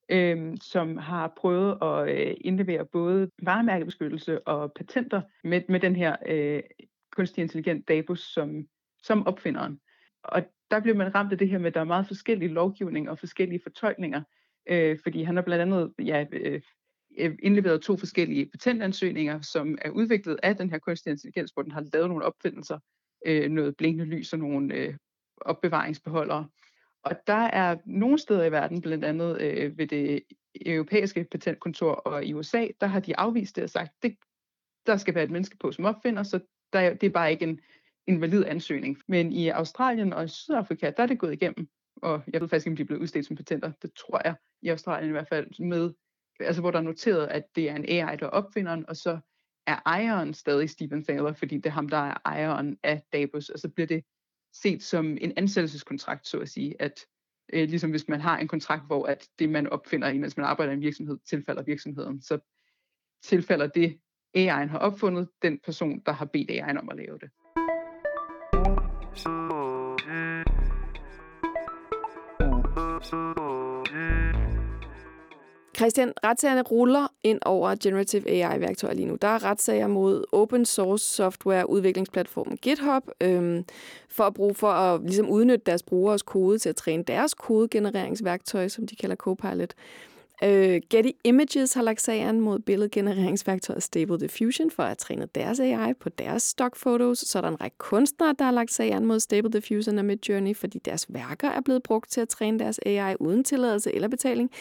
øh, 0.10 0.58
som 0.62 0.98
har 0.98 1.34
prøvet 1.38 1.78
at 1.82 2.10
øh, 2.16 2.36
indlevere 2.42 2.86
både 2.86 3.32
varemærkebeskyttelse 3.44 4.48
og 4.48 4.72
patenter 4.74 5.22
med, 5.44 5.62
med 5.70 5.80
den 5.80 5.96
her 5.96 6.16
øh, 6.28 6.64
kunstig 7.12 7.42
intelligent 7.42 7.88
Dabus 7.88 8.20
som, 8.20 8.68
som 9.04 9.28
opfinderen. 9.28 9.80
Og 10.24 10.44
der 10.72 10.80
bliver 10.80 10.96
man 10.96 11.16
ramt 11.16 11.32
af 11.32 11.38
det 11.38 11.50
her 11.50 11.58
med, 11.58 11.68
at 11.68 11.74
der 11.74 11.80
er 11.80 11.84
meget 11.86 12.08
forskellige 12.08 12.54
lovgivning 12.54 13.10
og 13.10 13.20
forskellige 13.20 13.60
fortolkninger, 13.64 14.22
øh, 14.70 15.00
fordi 15.04 15.24
han 15.24 15.36
har 15.36 15.44
blandt 15.44 15.62
andet 15.62 15.94
ja, 16.00 16.26
øh, 16.32 16.62
indleveret 17.44 17.82
to 17.82 17.98
forskellige 17.98 18.46
patentansøgninger, 18.46 19.42
som 19.42 19.78
er 19.82 19.90
udviklet 19.90 20.40
af 20.44 20.56
den 20.56 20.70
her 20.70 20.80
kunstig 20.80 21.12
intelligens, 21.12 21.52
hvor 21.52 21.62
den 21.62 21.72
har 21.72 21.86
lavet 21.94 22.10
nogle 22.10 22.26
opfindelser, 22.26 22.80
øh, 23.26 23.50
noget 23.50 23.78
blinkende 23.78 24.06
lys 24.06 24.34
og 24.34 24.40
nogle 24.40 24.76
øh, 24.76 24.94
opbevaringsbeholdere. 25.42 26.48
Og 27.04 27.12
der 27.28 27.34
er 27.34 27.78
nogle 27.86 28.20
steder 28.20 28.46
i 28.46 28.52
verden, 28.52 28.82
blandt 28.82 29.06
andet 29.06 29.42
øh, 29.42 29.78
ved 29.78 29.88
det 29.88 30.24
europæiske 30.66 31.28
patentkontor 31.32 31.92
og 31.92 32.26
i 32.26 32.34
USA, 32.34 32.68
der 32.82 32.88
har 32.88 33.00
de 33.00 33.18
afvist 33.18 33.56
det 33.56 33.64
og 33.64 33.70
sagt, 33.70 33.92
det, 34.04 34.16
der 34.86 34.98
skal 34.98 35.16
være 35.16 35.24
et 35.24 35.32
menneske 35.32 35.58
på 35.58 35.72
som 35.72 35.86
opfinder, 35.86 36.24
så 36.24 36.40
der, 36.74 36.94
det 36.94 37.08
er 37.08 37.12
bare 37.12 37.32
ikke 37.32 37.44
en, 37.44 37.60
en 38.08 38.22
valid 38.22 38.46
ansøgning. 38.46 38.98
Men 39.08 39.32
i 39.32 39.50
Australien 39.50 40.14
og 40.14 40.30
Sydafrika, 40.30 40.92
der 40.98 41.04
er 41.04 41.08
det 41.08 41.20
gået 41.20 41.34
igennem, 41.34 41.68
og 41.96 42.24
jeg 42.34 42.42
ved 42.42 42.50
faktisk 42.50 42.68
ikke, 42.68 42.74
om 42.74 42.76
de 42.76 42.82
er 42.82 42.86
blevet 42.86 43.02
udstedt 43.02 43.26
som 43.26 43.36
patenter, 43.36 43.72
det 43.82 43.92
tror 43.94 44.22
jeg, 44.26 44.36
i 44.62 44.70
Australien 44.70 45.10
i 45.10 45.12
hvert 45.12 45.28
fald, 45.28 45.66
med, 45.66 45.94
altså 46.40 46.62
hvor 46.62 46.72
der 46.72 46.78
er 46.78 46.84
noteret, 46.84 47.28
at 47.28 47.44
det 47.56 47.70
er 47.70 47.76
en 47.76 47.86
AI, 47.86 48.16
der 48.18 48.26
er 48.26 48.30
opfinderen, 48.30 48.90
og 48.90 48.96
så 48.96 49.20
er 49.68 49.80
ejeren 49.86 50.34
stadig 50.34 50.70
Stephen 50.70 51.04
Thaler, 51.04 51.34
fordi 51.34 51.56
det 51.56 51.66
er 51.66 51.70
ham, 51.70 51.90
der 51.90 51.98
er 51.98 52.18
ejeren 52.26 52.78
af 52.84 53.02
Dabus, 53.14 53.50
og 53.50 53.60
så 53.60 53.70
bliver 53.70 53.88
det 53.88 54.04
set 54.54 54.84
som 54.84 55.18
en 55.22 55.34
ansættelseskontrakt, 55.38 56.28
så 56.28 56.40
at 56.40 56.50
sige, 56.50 56.82
at 56.82 57.06
øh, 57.54 57.70
ligesom 57.70 57.90
hvis 57.90 58.08
man 58.08 58.22
har 58.22 58.38
en 58.38 58.48
kontrakt, 58.48 58.86
hvor 58.88 59.06
at 59.06 59.28
det, 59.40 59.50
man 59.50 59.68
opfinder, 59.68 60.14
mens 60.14 60.38
man 60.38 60.46
arbejder 60.46 60.72
i 60.72 60.76
en 60.76 60.82
virksomhed, 60.82 61.18
tilfalder 61.30 61.64
virksomheden, 61.64 62.22
så 62.22 62.40
tilfalder 63.24 63.68
det, 63.68 64.00
AI'en 64.38 64.68
har 64.68 64.78
opfundet, 64.78 65.30
den 65.42 65.60
person, 65.60 66.02
der 66.06 66.12
har 66.12 66.26
bedt 66.26 66.52
AI'en 66.52 66.80
om 66.80 66.90
at 66.90 66.98
lave 66.98 67.18
det. 67.22 67.30
Christian, 75.86 76.14
retssagerne 76.24 76.62
ruller 76.62 77.08
ind 77.24 77.40
over 77.46 77.76
generative 77.84 78.30
AI-værktøjer 78.30 78.94
lige 78.94 79.06
nu. 79.06 79.18
Der 79.22 79.28
er 79.28 79.44
retssager 79.44 79.88
mod 79.88 80.24
open 80.32 80.66
source 80.66 81.06
software 81.06 81.70
udviklingsplatformen 81.70 82.58
GitHub 82.58 83.04
øhm, 83.22 83.66
for 84.10 84.24
at 84.24 84.34
bruge 84.34 84.54
for 84.54 84.68
at 84.68 85.02
ligesom 85.02 85.30
udnytte 85.30 85.64
deres 85.66 85.84
brugeres 85.84 86.22
kode 86.22 86.60
til 86.60 86.70
at 86.70 86.76
træne 86.76 87.04
deres 87.04 87.34
kodegenereringsværktøj, 87.34 88.68
som 88.68 88.88
de 88.88 88.96
kalder 88.96 89.16
Copilot. 89.16 89.74
Øh, 90.44 90.82
Getty 90.90 91.10
Images 91.24 91.74
har 91.74 91.82
lagt 91.82 92.02
sagen 92.02 92.40
mod 92.40 92.60
billedgenereringsværktøjet 92.60 93.84
Stable 93.84 94.20
Diffusion 94.20 94.72
for 94.72 94.84
at 94.84 94.98
træne 94.98 95.28
deres 95.36 95.60
AI 95.60 95.94
på 95.94 96.10
deres 96.10 96.44
stockfotos. 96.44 97.20
Så 97.20 97.38
er 97.38 97.42
der 97.42 97.50
en 97.50 97.62
række 97.62 97.78
kunstnere, 97.78 98.36
der 98.40 98.46
har 98.46 98.52
lagt 98.52 98.74
sagen 98.74 99.06
mod 99.06 99.20
Stable 99.20 99.52
Diffusion 99.52 99.98
og 99.98 100.06
Midjourney, 100.06 100.56
fordi 100.56 100.80
deres 100.86 101.06
værker 101.10 101.50
er 101.50 101.62
blevet 101.62 101.84
brugt 101.84 102.10
til 102.12 102.22
at 102.22 102.30
træne 102.30 102.60
deres 102.60 102.80
AI 102.86 103.16
uden 103.20 103.44
tilladelse 103.44 103.96
eller 103.96 104.08
betaling. 104.08 104.52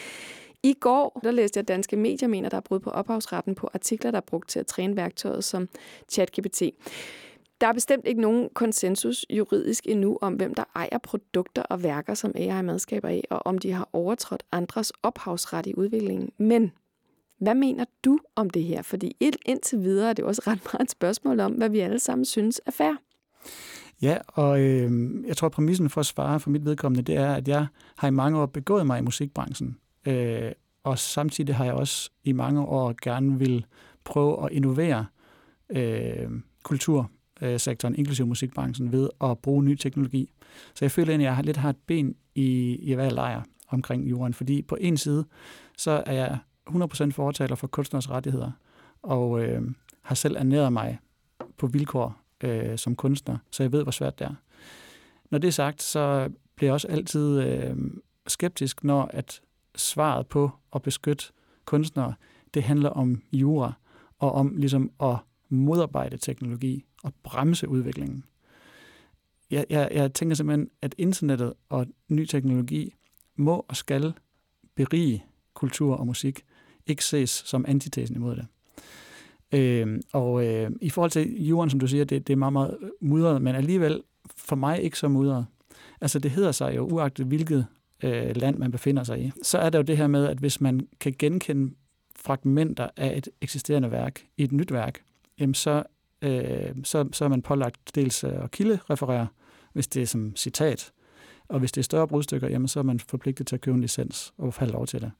I 0.65 0.73
går 0.73 1.19
der 1.23 1.31
læste 1.31 1.57
jeg, 1.57 1.61
at 1.61 1.67
danske 1.67 1.95
medier 1.95 2.29
mener, 2.29 2.49
der 2.49 2.57
er 2.57 2.61
brud 2.61 2.79
på 2.79 2.89
ophavsretten 2.89 3.55
på 3.55 3.69
artikler, 3.73 4.11
der 4.11 4.17
er 4.17 4.21
brugt 4.21 4.49
til 4.49 4.59
at 4.59 4.67
træne 4.67 4.95
værktøjet 4.95 5.43
som 5.43 5.69
ChatGPT. 6.09 6.61
Der 7.61 7.67
er 7.67 7.73
bestemt 7.73 8.05
ikke 8.05 8.21
nogen 8.21 8.49
konsensus 8.53 9.25
juridisk 9.29 9.87
endnu 9.87 10.17
om, 10.21 10.33
hvem 10.33 10.53
der 10.53 10.63
ejer 10.75 10.97
produkter 10.97 11.61
og 11.61 11.83
værker, 11.83 12.13
som 12.13 12.31
AI 12.35 12.61
medskaber 12.61 13.07
af, 13.07 13.23
og 13.29 13.47
om 13.47 13.57
de 13.57 13.71
har 13.71 13.89
overtrådt 13.93 14.43
andres 14.51 14.91
ophavsret 15.03 15.65
i 15.65 15.73
udviklingen. 15.75 16.29
Men 16.37 16.71
hvad 17.39 17.55
mener 17.55 17.85
du 18.05 18.19
om 18.35 18.49
det 18.49 18.63
her? 18.63 18.81
Fordi 18.81 19.17
indtil 19.45 19.83
videre 19.83 20.09
er 20.09 20.13
det 20.13 20.25
også 20.25 20.41
ret 20.47 20.59
meget 20.73 20.83
et 20.83 20.91
spørgsmål 20.91 21.39
om, 21.39 21.51
hvad 21.51 21.69
vi 21.69 21.79
alle 21.79 21.99
sammen 21.99 22.25
synes 22.25 22.61
er 22.65 22.71
fair. 22.71 22.93
Ja, 24.01 24.17
og 24.27 24.61
øh, 24.61 24.91
jeg 25.27 25.37
tror, 25.37 25.45
at 25.45 25.51
præmissen 25.51 25.89
for 25.89 25.99
at 25.99 26.05
svare 26.05 26.39
for 26.39 26.49
mit 26.49 26.65
vedkommende, 26.65 27.03
det 27.03 27.15
er, 27.15 27.33
at 27.33 27.47
jeg 27.47 27.67
har 27.97 28.07
i 28.07 28.11
mange 28.11 28.39
år 28.39 28.45
begået 28.45 28.87
mig 28.87 28.99
i 28.99 29.01
musikbranchen. 29.01 29.77
Øh, 30.05 30.51
og 30.83 30.99
samtidig 30.99 31.55
har 31.55 31.65
jeg 31.65 31.73
også 31.73 32.09
i 32.23 32.31
mange 32.31 32.61
år 32.61 32.95
gerne 33.01 33.39
vil 33.39 33.65
prøve 34.03 34.45
at 34.45 34.51
innovere 34.51 35.05
øh, 35.69 36.29
kultursektoren, 36.63 37.95
inklusive 37.95 38.27
musikbranchen, 38.27 38.91
ved 38.91 39.09
at 39.23 39.39
bruge 39.39 39.63
ny 39.63 39.75
teknologi. 39.75 40.31
Så 40.75 40.85
jeg 40.85 40.91
føler 40.91 41.13
at 41.13 41.21
jeg 41.21 41.43
lidt 41.43 41.57
har 41.57 41.69
et 41.69 41.77
ben 41.87 42.15
i, 42.35 42.77
i 42.81 42.93
hver 42.93 43.09
lejr 43.09 43.41
omkring 43.69 44.09
jorden, 44.09 44.33
fordi 44.33 44.61
på 44.61 44.77
en 44.81 44.97
side, 44.97 45.25
så 45.77 46.03
er 46.05 46.13
jeg 46.13 46.37
100% 46.69 47.11
fortaler 47.11 47.55
for 47.55 47.67
kunstners 47.67 48.09
rettigheder, 48.09 48.51
og 49.03 49.43
øh, 49.43 49.61
har 50.01 50.15
selv 50.15 50.35
ernæret 50.35 50.73
mig 50.73 50.99
på 51.57 51.67
vilkår 51.67 52.21
øh, 52.43 52.77
som 52.77 52.95
kunstner, 52.95 53.37
så 53.51 53.63
jeg 53.63 53.71
ved, 53.71 53.83
hvor 53.83 53.91
svært 53.91 54.19
det 54.19 54.25
er. 54.27 54.33
Når 55.31 55.37
det 55.37 55.47
er 55.47 55.51
sagt, 55.51 55.81
så 55.81 56.29
bliver 56.55 56.67
jeg 56.67 56.73
også 56.73 56.87
altid 56.87 57.41
øh, 57.41 57.77
skeptisk, 58.27 58.83
når 58.83 59.09
at 59.13 59.41
svaret 59.75 60.27
på 60.27 60.51
at 60.75 60.81
beskytte 60.81 61.25
kunstnere, 61.65 62.13
det 62.53 62.63
handler 62.63 62.89
om 62.89 63.21
jura 63.31 63.73
og 64.19 64.31
om 64.31 64.55
ligesom 64.57 64.91
at 65.01 65.17
modarbejde 65.49 66.17
teknologi 66.17 66.85
og 67.03 67.13
bremse 67.23 67.67
udviklingen. 67.67 68.23
Jeg, 69.51 69.65
jeg, 69.69 69.89
jeg 69.93 70.13
tænker 70.13 70.35
simpelthen, 70.35 70.69
at 70.81 70.95
internettet 70.97 71.53
og 71.69 71.87
ny 72.09 72.25
teknologi 72.25 72.95
må 73.35 73.65
og 73.67 73.75
skal 73.75 74.13
berige 74.75 75.25
kultur 75.53 75.95
og 75.95 76.07
musik, 76.07 76.45
ikke 76.87 77.05
ses 77.05 77.29
som 77.29 77.65
antitesen 77.67 78.15
imod 78.15 78.35
det. 78.35 78.47
Øh, 79.51 79.99
og 80.13 80.45
øh, 80.45 80.71
i 80.81 80.89
forhold 80.89 81.11
til 81.11 81.45
jorden, 81.45 81.69
som 81.69 81.79
du 81.79 81.87
siger, 81.87 82.05
det, 82.05 82.27
det 82.27 82.33
er 82.33 82.37
meget, 82.37 82.53
meget 82.53 82.77
mudret, 83.01 83.41
men 83.41 83.55
alligevel 83.55 84.03
for 84.35 84.55
mig 84.55 84.81
ikke 84.81 84.99
så 84.99 85.07
mudret. 85.07 85.45
Altså 86.01 86.19
det 86.19 86.31
hedder 86.31 86.51
sig 86.51 86.75
jo, 86.75 86.87
uagtet 86.87 87.25
hvilket 87.25 87.65
øh, 88.05 88.35
land, 88.35 88.57
man 88.57 88.71
befinder 88.71 89.03
sig 89.03 89.21
i. 89.21 89.31
Så 89.43 89.57
er 89.57 89.69
der 89.69 89.79
jo 89.79 89.83
det 89.83 89.97
her 89.97 90.07
med, 90.07 90.27
at 90.27 90.37
hvis 90.37 90.61
man 90.61 90.87
kan 90.99 91.15
genkende 91.19 91.75
fragmenter 92.15 92.89
af 92.97 93.17
et 93.17 93.29
eksisterende 93.41 93.91
værk 93.91 94.25
i 94.37 94.43
et 94.43 94.51
nyt 94.51 94.71
værk, 94.71 95.01
jamen 95.39 95.53
så, 95.53 95.83
øh, 96.21 96.75
så, 96.83 97.09
så 97.11 97.25
er 97.25 97.29
man 97.29 97.41
pålagt 97.41 97.95
dels 97.95 98.23
at 98.23 98.51
kildereferere, 98.51 99.27
hvis 99.73 99.87
det 99.87 100.01
er 100.01 100.07
som 100.07 100.35
citat, 100.35 100.91
og 101.47 101.59
hvis 101.59 101.71
det 101.71 101.81
er 101.81 101.83
større 101.83 102.07
brudstykker, 102.07 102.49
jamen 102.49 102.67
så 102.67 102.79
er 102.79 102.83
man 102.83 102.99
forpligtet 102.99 103.47
til 103.47 103.55
at 103.55 103.61
købe 103.61 103.75
en 103.75 103.81
licens 103.81 104.33
og 104.37 104.53
falde 104.53 104.73
lov 104.73 104.87
til 104.87 105.01
det. 105.01 105.11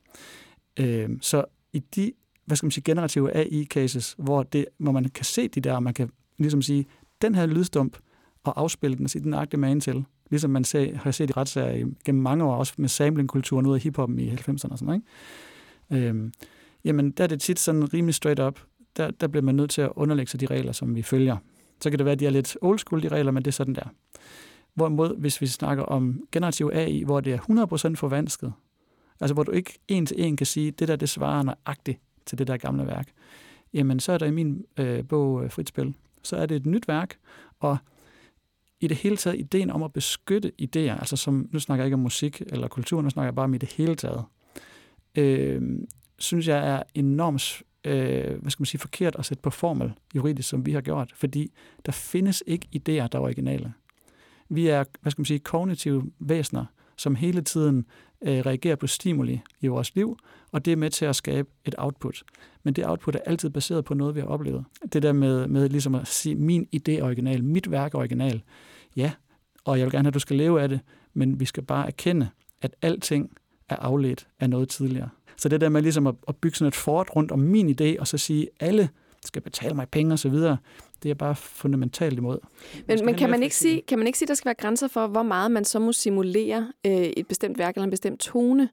Øh, 0.80 1.10
så 1.22 1.46
i 1.74 1.80
de 1.80 2.12
hvad 2.46 2.58
skal 2.58 2.66
man 2.66 2.72
sige, 2.72 2.84
generative 2.84 3.36
AI-cases, 3.36 4.16
hvor, 4.18 4.44
det, 4.44 4.66
hvor 4.78 4.92
man 4.92 5.10
kan 5.10 5.26
se 5.26 5.48
de 5.48 5.62
der, 5.62 5.74
og 5.74 5.84
man 5.84 5.94
kan 5.94 6.10
ligesom 6.38 6.62
sige, 6.62 6.86
den 7.22 7.36
her 7.36 7.46
lydstump, 7.46 7.98
og 8.44 8.62
afspille 8.62 8.98
den 8.98 9.06
og 9.06 9.10
sige, 9.10 9.24
den 9.24 9.34
agte 9.34 9.58
man 9.58 9.82
til, 9.82 10.06
ligesom 10.30 10.52
man 10.52 10.64
ser, 10.64 10.96
har 10.96 11.12
set 11.12 11.30
i 11.30 11.34
retssager 11.34 11.88
gennem 12.06 12.24
mange 12.24 12.44
år, 12.44 12.56
også 12.56 12.74
med 12.78 12.90
samlingkulturen 12.90 13.66
ud 13.66 13.74
af 13.76 13.82
hiphoppen 13.82 14.20
i 14.20 14.30
90'erne 14.30 14.52
og 14.52 14.58
sådan 14.60 14.86
noget. 14.86 15.02
Ikke? 15.92 16.08
Øhm, 16.08 16.34
jamen, 16.84 17.12
der 17.12 17.24
er 17.24 17.28
det 17.28 17.42
tit 17.42 17.60
sådan 17.60 17.94
rimelig 17.94 18.16
straight 18.16 18.40
up. 18.40 18.60
Der, 18.98 19.12
der 19.12 19.28
bliver 19.28 19.44
man 19.44 19.56
nødt 19.56 19.70
til 19.70 19.82
at 19.82 19.92
underlægge 19.96 20.30
sig 20.30 20.40
de 20.40 20.46
regler, 20.46 20.72
som 20.72 20.96
vi 20.96 21.02
følger. 21.02 21.38
Så 21.82 21.90
kan 21.90 22.00
det 22.00 22.06
være, 22.06 22.14
at 22.14 22.20
de 22.20 22.26
er 22.26 22.30
lidt 22.30 22.58
old 22.62 22.80
school, 22.80 23.04
de 23.04 23.08
regler, 23.08 23.32
men 23.32 23.44
det 23.44 23.48
er 23.48 23.54
sådan 23.54 23.76
der. 23.76 23.94
Hvorimod, 24.74 25.18
hvis 25.18 25.42
vi 25.42 25.48
snakker 25.48 25.84
om 25.84 26.28
generativ 26.32 26.72
AI, 26.74 27.04
hvor 27.04 27.20
det 27.20 27.34
er 27.34 27.92
100% 27.92 27.96
forvansket, 27.96 28.54
altså 29.20 29.34
hvor 29.34 29.44
du 29.44 29.52
ikke 29.52 29.80
en 29.88 30.06
til 30.06 30.16
en 30.20 30.38
kan 30.38 30.46
sige, 30.46 30.72
det 30.72 30.88
der, 30.88 30.96
det 30.96 31.10
svarer 31.10 31.44
nøjagtigt 31.44 32.00
til 32.26 32.38
det 32.38 32.48
der 32.48 32.58
gamle 32.58 32.88
værk, 32.88 33.08
jamen 33.74 34.00
så 34.00 34.12
er 34.12 34.18
der 34.18 34.26
i 34.26 34.32
min 34.32 34.66
øh, 34.78 35.08
bog 35.08 35.44
øh, 35.44 35.52
Frit 35.52 35.70
Spil, 35.70 35.94
så 36.24 36.36
er 36.36 36.46
det 36.46 36.58
et 36.58 36.66
nyt 36.66 36.88
værk, 36.88 37.18
og 37.60 37.78
i 38.86 38.88
det 38.88 38.98
hele 38.98 39.18
taget 39.18 39.40
ideen 39.40 39.70
om 39.70 39.84
at 39.84 39.94
beskytte 39.94 40.52
idéer, 40.62 41.00
altså 41.00 41.16
som, 41.16 41.50
nu 41.52 41.60
snakker 41.60 41.84
jeg 41.84 41.88
ikke 41.88 41.94
om 41.94 42.00
musik 42.00 42.42
eller 42.42 42.68
kultur, 42.68 43.02
nu 43.02 43.10
snakker 43.10 43.28
jeg 43.28 43.36
bare 43.36 43.44
om 43.44 43.54
i 43.54 43.58
det 43.58 43.74
hele 43.74 43.96
taget, 43.96 44.24
øh, 45.16 45.62
synes 46.20 46.48
jeg 46.48 46.68
er 46.68 46.84
enormt 46.94 47.64
øh, 47.86 48.42
hvad 48.42 48.52
skal 48.52 48.62
man 48.62 48.66
sige, 48.66 48.80
forkert 48.80 49.16
at 49.20 49.26
sætte 49.26 49.42
på 49.42 49.50
formel 49.50 49.94
juridisk, 50.16 50.50
som 50.50 50.66
vi 50.66 50.72
har 50.72 50.82
gjort, 50.82 51.12
fordi 51.16 51.52
der 51.86 51.92
findes 51.92 52.44
ikke 52.48 52.68
idéer, 52.76 53.08
der 53.08 53.20
er 53.20 53.20
originale. 53.20 53.74
Vi 54.50 54.68
er, 54.68 54.84
hvad 55.02 55.12
skal 55.12 55.22
man 55.22 55.26
sige, 55.26 55.40
kognitive 55.40 56.12
væsener, 56.20 56.66
som 56.98 57.16
hele 57.16 57.42
tiden 57.42 57.86
øh, 58.22 58.40
reagerer 58.40 58.76
på 58.76 58.88
stimuli 58.88 59.42
i 59.62 59.68
vores 59.68 59.96
liv, 59.96 60.18
og 60.52 60.66
det 60.66 60.72
er 60.72 60.78
med 60.78 60.90
til 60.90 61.06
at 61.06 61.16
skabe 61.16 61.50
et 61.66 61.76
output. 61.78 62.24
Men 62.64 62.74
det 62.74 62.88
output 62.88 63.16
er 63.16 63.20
altid 63.26 63.50
baseret 63.50 63.86
på 63.86 63.94
noget, 63.94 64.16
vi 64.16 64.20
har 64.20 64.28
oplevet. 64.28 64.66
Det 64.94 65.04
der 65.04 65.14
med, 65.14 65.48
med 65.48 65.70
ligesom 65.70 65.96
at 65.96 66.08
sige, 66.08 66.36
min 66.36 66.68
idé 66.76 66.92
er 66.92 67.04
original, 67.04 67.44
mit 67.44 67.72
værk 67.72 67.94
er 67.94 67.98
original. 68.00 68.42
Ja, 68.96 69.12
og 69.64 69.80
jeg 69.80 69.86
vil 69.86 69.92
gerne 69.92 70.06
have, 70.06 70.10
at 70.10 70.14
du 70.14 70.20
skal 70.20 70.36
leve 70.36 70.62
af 70.62 70.70
det, 70.70 70.80
men 71.14 71.40
vi 71.40 71.46
skal 71.46 71.64
bare 71.64 71.88
erkende, 71.88 72.30
at 72.62 72.76
alting 72.82 73.38
er 73.70 73.76
afledt 73.76 74.28
af 74.40 74.50
noget 74.50 74.70
tidligere. 74.70 75.10
Så 75.38 75.50
det 75.50 75.62
der 75.62 75.70
med 75.70 75.82
ligesom 75.82 76.08
at, 76.08 76.16
at 76.28 76.36
bygge 76.36 76.58
sådan 76.58 76.68
et 76.68 76.76
fort 76.76 77.10
rundt 77.16 77.32
om 77.32 77.40
min 77.40 77.70
idé, 77.70 78.00
og 78.00 78.08
så 78.08 78.18
sige, 78.18 78.48
alle 78.60 78.90
skal 79.26 79.42
betale 79.42 79.74
mig 79.74 79.90
penge 79.90 80.14
osv., 80.14 80.36
det 81.06 81.12
er 81.12 81.16
bare 81.16 81.36
fundamentalt 81.36 82.18
imod. 82.18 82.38
Men, 82.88 83.06
men 83.06 83.16
kan, 83.16 83.30
man 83.30 83.44
ikke 83.44 83.56
sige, 83.56 83.82
kan 83.82 83.98
man 83.98 84.08
ikke 84.08 84.20
sige, 84.20 84.26
at 84.26 84.30
der 84.30 84.36
skal 84.36 84.46
være 84.46 84.56
grænser 84.56 84.88
for, 84.88 85.08
hvor 85.08 85.24
meget 85.24 85.52
man 85.52 85.66
så 85.66 85.80
må 85.80 85.92
simulere 85.92 86.72
øh, 86.86 86.94
et 86.94 87.28
bestemt 87.28 87.58
værk 87.58 87.76
eller 87.76 87.84
en 87.84 87.90
bestemt 87.90 88.20
tone? 88.20 88.70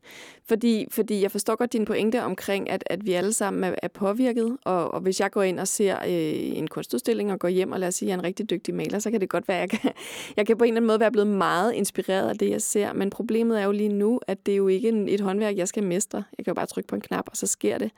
Fordi, 0.48 0.86
fordi 0.90 1.22
jeg 1.22 1.30
forstår 1.30 1.56
godt 1.56 1.72
din 1.72 1.84
pointe 1.84 2.22
omkring, 2.22 2.70
at, 2.70 2.84
at 2.86 3.06
vi 3.06 3.12
alle 3.12 3.32
sammen 3.32 3.64
er, 3.64 3.74
er 3.82 3.88
påvirket, 3.88 4.56
og, 4.64 4.94
og 4.94 5.00
hvis 5.00 5.20
jeg 5.20 5.30
går 5.30 5.42
ind 5.42 5.60
og 5.60 5.68
ser 5.68 5.96
øh, 5.96 6.58
en 6.58 6.68
kunstudstilling 6.68 7.32
og 7.32 7.38
går 7.38 7.48
hjem 7.48 7.72
og 7.72 7.80
lad 7.80 7.88
os 7.88 7.94
sige, 7.94 8.06
at 8.06 8.08
jeg 8.08 8.14
er 8.14 8.18
en 8.18 8.24
rigtig 8.24 8.50
dygtig 8.50 8.74
maler, 8.74 8.98
så 8.98 9.10
kan 9.10 9.20
det 9.20 9.28
godt 9.28 9.48
være, 9.48 9.62
at 9.62 9.72
jeg 9.72 9.80
kan, 9.80 9.92
jeg 10.36 10.46
kan 10.46 10.56
på 10.56 10.64
en 10.64 10.68
eller 10.68 10.78
anden 10.78 10.86
måde 10.86 11.00
være 11.00 11.12
blevet 11.12 11.28
meget 11.28 11.72
inspireret 11.72 12.28
af 12.28 12.38
det, 12.38 12.50
jeg 12.50 12.62
ser. 12.62 12.92
Men 12.92 13.10
problemet 13.10 13.60
er 13.60 13.64
jo 13.64 13.72
lige 13.72 13.88
nu, 13.88 14.20
at 14.26 14.46
det 14.46 14.52
er 14.52 14.56
jo 14.56 14.68
ikke 14.68 14.88
et 15.08 15.20
håndværk, 15.20 15.56
jeg 15.56 15.68
skal 15.68 15.82
mestre. 15.82 16.24
Jeg 16.38 16.44
kan 16.44 16.50
jo 16.50 16.54
bare 16.54 16.66
trykke 16.66 16.88
på 16.88 16.94
en 16.94 17.00
knap, 17.00 17.24
og 17.26 17.36
så 17.36 17.46
sker 17.46 17.78
det. 17.78 17.90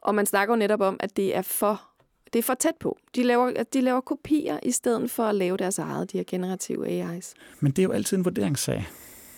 Og 0.00 0.14
man 0.14 0.26
snakker 0.26 0.54
jo 0.54 0.58
netop 0.58 0.80
om, 0.80 0.96
at 1.00 1.16
det 1.16 1.36
er 1.36 1.42
for 1.42 1.88
det 2.32 2.38
er 2.38 2.42
for 2.42 2.54
tæt 2.54 2.74
på. 2.80 2.98
De 3.14 3.22
laver, 3.22 3.62
de 3.72 3.80
laver 3.80 4.00
kopier 4.00 4.58
i 4.62 4.70
stedet 4.70 5.10
for 5.10 5.24
at 5.24 5.34
lave 5.34 5.56
deres 5.56 5.78
eget, 5.78 6.12
de 6.12 6.16
her 6.16 6.24
generative 6.26 6.86
AI's. 6.86 7.34
Men 7.60 7.72
det 7.72 7.78
er 7.78 7.84
jo 7.84 7.92
altid 7.92 8.16
en 8.16 8.24
vurderingssag. 8.24 8.86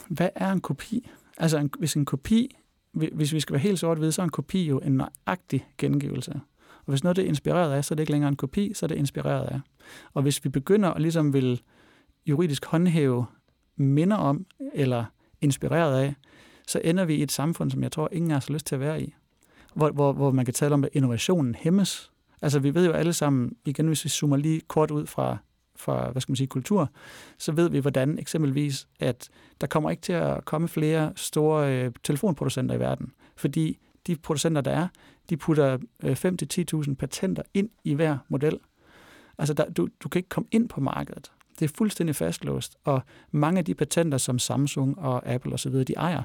Hvad 0.09 0.29
er 0.35 0.53
en 0.53 0.61
kopi? 0.61 1.11
Altså, 1.39 1.59
en, 1.59 1.71
hvis 1.79 1.95
en 1.95 2.05
kopi, 2.05 2.57
hvis 2.93 3.33
vi 3.33 3.41
skal 3.41 3.53
være 3.53 3.61
helt 3.61 3.79
sort 3.79 3.99
hvide, 3.99 4.13
så 4.13 4.23
er 4.23 4.25
en 4.25 4.31
kopi 4.31 4.63
jo 4.67 4.79
en 4.79 4.93
nøjagtig 4.93 5.69
gengivelse. 5.79 6.33
Og 6.87 6.93
hvis 6.93 7.05
noget 7.05 7.17
det 7.17 7.25
er 7.25 7.29
inspireret 7.29 7.73
af, 7.73 7.85
så 7.85 7.95
er 7.95 7.97
det 7.97 8.03
ikke 8.03 8.13
længere 8.13 8.29
en 8.29 8.37
kopi, 8.37 8.75
så 8.75 8.87
er 8.87 8.89
det 8.89 8.97
inspireret 8.97 9.47
af. 9.47 9.61
Og 10.15 10.23
hvis 10.23 10.45
vi 10.45 10.49
begynder 10.49 10.91
at 10.91 11.03
ligesom 11.03 11.33
vil 11.33 11.63
juridisk 12.27 12.65
håndhæve 12.65 13.27
minder 13.77 14.17
om, 14.17 14.47
eller 14.75 15.05
inspireret 15.41 16.03
af, 16.03 16.15
så 16.67 16.81
ender 16.85 17.05
vi 17.05 17.15
i 17.15 17.23
et 17.23 17.33
samfund, 17.33 17.71
som 17.71 17.83
jeg 17.83 17.93
tror, 17.93 18.09
ingen 18.13 18.31
har 18.31 18.41
så 18.41 18.53
lyst 18.53 18.67
til 18.67 18.75
at 18.75 18.81
være 18.81 19.03
i. 19.03 19.15
Hvor, 19.75 19.91
hvor, 19.91 20.13
hvor 20.13 20.31
man 20.31 20.45
kan 20.45 20.55
tale 20.55 20.75
om, 20.75 20.85
at 20.85 20.91
innovationen 20.93 21.55
hæmmes, 21.55 22.11
Altså, 22.43 22.59
vi 22.59 22.75
ved 22.75 22.87
jo 22.87 22.93
alle 22.93 23.13
sammen, 23.13 23.57
igen 23.65 23.87
hvis 23.87 24.05
vi 24.05 24.09
zoomer 24.09 24.37
lige 24.37 24.61
kort 24.61 24.91
ud 24.91 25.07
fra, 25.07 25.37
fra 25.77 26.11
hvad 26.11 26.23
skal 26.23 26.31
man 26.31 26.37
sige, 26.37 26.47
kultur, 26.47 26.91
så 27.39 27.53
ved 27.53 27.71
vi, 27.71 27.79
hvordan 27.79 28.19
eksempelvis, 28.19 28.89
at 29.01 29.29
der 29.61 29.67
kommer 29.67 29.91
ikke 29.91 30.01
til 30.01 30.13
at 30.13 30.45
komme 30.45 30.69
flere 30.69 31.13
store 31.17 31.75
øh, 31.75 31.93
telefonproducenter 32.03 32.75
i 32.75 32.81
verden, 32.81 33.13
fordi 33.37 33.79
de 34.07 34.17
producenter, 34.17 34.61
der 34.61 34.71
er, 34.71 34.89
de 35.31 35.37
putter 35.37 35.79
øh, 36.03 36.17
5-10.000 36.85 36.95
patenter 36.95 37.43
ind 37.55 37.69
i 37.85 37.95
hver 37.95 38.19
model. 38.29 38.59
Altså, 39.39 39.55
der, 39.55 39.71
du, 39.71 39.89
du 40.01 40.09
kan 40.09 40.19
ikke 40.19 40.29
komme 40.29 40.49
ind 40.53 40.69
på 40.69 40.81
markedet. 40.81 41.33
Det 41.59 41.71
er 41.71 41.73
fuldstændig 41.77 42.17
fastlåst, 42.17 42.77
og 42.85 43.03
mange 43.31 43.59
af 43.59 43.65
de 43.65 43.75
patenter, 43.75 44.19
som 44.19 44.39
Samsung 44.39 44.99
og 44.99 45.27
Apple 45.27 45.53
osv., 45.53 45.73
de 45.73 45.95
ejer, 45.97 46.23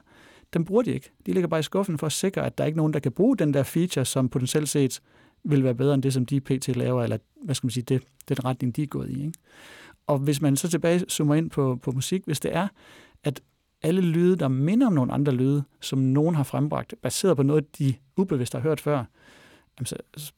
dem 0.54 0.66
bruger 0.66 0.82
de 0.82 0.94
ikke. 0.94 1.12
De 1.26 1.34
ligger 1.34 1.48
bare 1.48 1.60
i 1.60 1.64
skuffen 1.64 1.98
for 1.98 2.06
at 2.06 2.12
sikre, 2.12 2.46
at 2.46 2.58
der 2.58 2.64
er 2.64 2.66
ikke 2.66 2.78
nogen, 2.78 2.94
der 2.94 3.00
kan 3.00 3.12
bruge 3.12 3.38
den 3.38 3.54
der 3.54 3.64
feature, 3.64 4.06
som 4.06 4.30
potentielt 4.30 4.70
set 4.70 5.02
vil 5.46 5.64
være 5.64 5.76
bedre 5.76 5.94
end 5.94 6.04
det, 6.04 6.14
som 6.14 6.26
de 6.26 6.42
pt. 6.42 6.76
laver, 6.76 7.04
eller 7.04 7.18
hvad 7.44 7.56
skal 7.56 7.66
man 7.66 7.72
sige, 7.72 7.84
det, 7.84 8.04
den 8.30 8.46
retning, 8.46 8.76
de 8.76 8.84
er 8.84 8.88
gået 8.88 9.10
i. 9.10 9.26
Ikke? 9.26 9.34
Og 10.08 10.18
hvis 10.18 10.42
man 10.42 10.56
så 10.56 10.70
tilbage 10.70 11.00
zoomer 11.00 11.36
ind 11.36 11.50
på, 11.50 11.80
på 11.82 11.92
musik, 11.92 12.22
hvis 12.26 12.40
det 12.40 12.56
er, 12.56 12.68
at 13.24 13.42
alle 13.82 14.02
lyde, 14.02 14.36
der 14.36 14.48
minder 14.48 14.88
om 14.88 14.94
nogle 14.94 15.14
andre 15.14 15.32
lyde, 15.32 15.64
som 15.82 16.00
nogen 16.00 16.36
har 16.36 16.44
frembragt, 16.44 16.96
baseret 17.02 17.38
på 17.38 17.44
noget, 17.44 17.78
de 17.78 17.94
ubevidst 18.18 18.54
har 18.54 18.60
hørt 18.60 18.82
før, 18.82 19.04
jamen 19.80 19.86
så, 19.86 19.96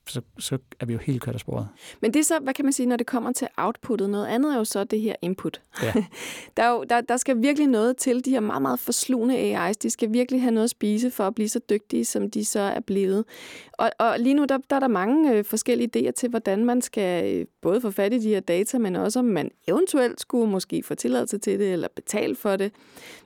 så, 0.07 0.21
så 0.39 0.57
er 0.79 0.85
vi 0.85 0.93
jo 0.93 0.99
helt 0.99 1.21
kørt 1.21 1.35
af 1.35 1.39
sporet. 1.39 1.67
Men 2.01 2.13
det 2.13 2.19
er 2.19 2.23
så, 2.23 2.39
hvad 2.39 2.53
kan 2.53 2.65
man 2.65 2.73
sige, 2.73 2.85
når 2.85 2.95
det 2.95 3.07
kommer 3.07 3.31
til 3.31 3.47
outputtet? 3.57 4.09
Noget 4.09 4.27
andet 4.27 4.53
er 4.53 4.57
jo 4.57 4.63
så 4.63 4.83
det 4.83 5.01
her 5.01 5.15
input. 5.21 5.61
Ja. 5.83 5.93
der, 6.57 6.63
er 6.63 6.69
jo, 6.69 6.83
der, 6.83 7.01
der 7.01 7.17
skal 7.17 7.41
virkelig 7.41 7.67
noget 7.67 7.97
til. 7.97 8.25
De 8.25 8.31
her 8.31 8.39
meget, 8.39 8.61
meget 8.61 8.79
forslugende 8.79 9.35
AI's, 9.35 9.73
de 9.81 9.89
skal 9.89 10.13
virkelig 10.13 10.41
have 10.41 10.51
noget 10.51 10.63
at 10.63 10.69
spise 10.69 11.11
for 11.11 11.23
at 11.23 11.35
blive 11.35 11.49
så 11.49 11.59
dygtige, 11.69 12.05
som 12.05 12.31
de 12.31 12.45
så 12.45 12.59
er 12.59 12.79
blevet. 12.79 13.25
Og, 13.73 13.91
og 13.99 14.19
lige 14.19 14.33
nu, 14.33 14.45
der, 14.45 14.57
der 14.69 14.75
er 14.75 14.79
der 14.79 14.87
mange 14.87 15.33
øh, 15.33 15.45
forskellige 15.45 15.89
idéer 15.97 16.11
til, 16.11 16.29
hvordan 16.29 16.65
man 16.65 16.81
skal 16.81 17.35
øh, 17.35 17.45
både 17.61 17.81
få 17.81 17.91
fat 17.91 18.13
i 18.13 18.19
de 18.19 18.29
her 18.29 18.39
data, 18.39 18.77
men 18.77 18.95
også 18.95 19.19
om 19.19 19.25
man 19.25 19.51
eventuelt 19.67 20.21
skulle 20.21 20.51
måske 20.51 20.83
få 20.83 20.95
tilladelse 20.95 21.37
til 21.37 21.59
det, 21.59 21.73
eller 21.73 21.87
betale 21.95 22.35
for 22.35 22.55
det. 22.55 22.71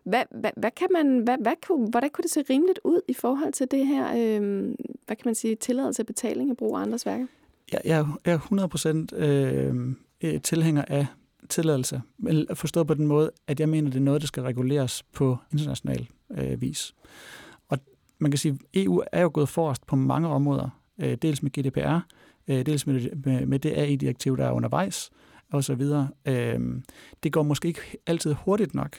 Hvad, 0.03 0.23
hvad, 0.31 0.51
hvad 0.57 0.71
kan 0.71 0.87
man, 0.91 1.19
hvad, 1.19 1.37
hvad 1.41 1.53
kunne, 1.67 1.87
hvordan 1.89 2.09
kunne 2.09 2.23
det 2.23 2.31
se 2.31 2.43
rimeligt 2.49 2.79
ud 2.83 3.01
i 3.07 3.13
forhold 3.13 3.53
til 3.53 3.71
det 3.71 3.87
her, 3.87 4.07
øh, 4.17 4.73
hvad 5.05 5.15
kan 5.15 5.25
man 5.25 5.35
sige, 5.35 5.55
tilladelse 5.55 6.00
til 6.01 6.13
betaling 6.13 6.49
af 6.49 6.57
brug 6.57 6.77
af 6.77 6.81
andres 6.81 7.05
værker? 7.05 7.25
Jeg, 7.71 7.81
jeg 7.85 8.07
er 8.25 9.07
100% 9.13 9.17
øh, 9.17 9.95
øh, 10.21 10.41
tilhænger 10.41 10.85
af 10.87 11.05
tilladelse, 11.49 12.01
men 12.17 12.47
forstået 12.53 12.87
på 12.87 12.93
den 12.93 13.07
måde, 13.07 13.31
at 13.47 13.59
jeg 13.59 13.69
mener, 13.69 13.89
det 13.89 13.97
er 13.97 14.03
noget, 14.03 14.21
der 14.21 14.27
skal 14.27 14.43
reguleres 14.43 15.03
på 15.03 15.37
international 15.51 16.07
øh, 16.31 16.61
vis. 16.61 16.95
Og 17.69 17.77
man 18.19 18.31
kan 18.31 18.37
sige, 18.37 18.51
at 18.51 18.83
EU 18.83 19.03
er 19.11 19.21
jo 19.21 19.31
gået 19.33 19.49
forrest 19.49 19.87
på 19.87 19.95
mange 19.95 20.27
områder, 20.27 20.69
øh, 21.01 21.17
dels 21.21 21.43
med 21.43 21.51
GDPR, 21.51 21.99
øh, 22.47 22.65
dels 22.65 22.87
med, 22.87 23.09
med, 23.25 23.45
med 23.45 23.59
det 23.59 23.71
AI-direktiv, 23.77 24.37
der 24.37 24.45
er 24.45 24.51
undervejs, 24.51 25.09
og 25.51 25.63
så 25.63 25.75
videre. 25.75 26.09
Øh, 26.25 26.59
det 27.23 27.33
går 27.33 27.43
måske 27.43 27.67
ikke 27.67 27.81
altid 28.07 28.33
hurtigt 28.33 28.73
nok, 28.73 28.97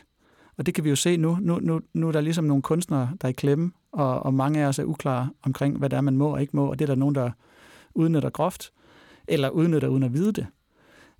og 0.57 0.67
det 0.67 0.75
kan 0.75 0.85
vi 0.85 0.89
jo 0.89 0.97
se 0.97 1.17
nu. 1.17 1.39
Nu, 1.41 1.59
nu, 1.59 1.81
nu 1.95 2.09
er 2.09 2.13
der 2.13 2.21
ligesom 2.21 2.45
nogle 2.45 2.63
kunstnere, 2.63 3.11
der 3.21 3.29
er 3.29 3.31
i 3.31 3.33
klemme, 3.33 3.73
og, 3.93 4.23
og 4.23 4.35
mange 4.35 4.61
af 4.63 4.67
os 4.67 4.79
er 4.79 4.85
uklare 4.85 5.31
omkring, 5.43 5.79
hvad 5.79 5.91
der 5.91 5.97
er, 5.97 6.01
man 6.01 6.17
må 6.17 6.29
og 6.29 6.41
ikke 6.41 6.57
må, 6.57 6.67
og 6.67 6.79
det 6.79 6.85
er 6.85 6.87
der 6.87 6.95
nogen, 6.95 7.15
der 7.15 7.31
udnytter 7.95 8.31
groft, 8.31 8.73
eller 9.29 9.49
udnytter 9.51 9.89
uden 9.89 10.03
at 10.03 10.13
vide 10.13 10.33
det. 10.33 10.47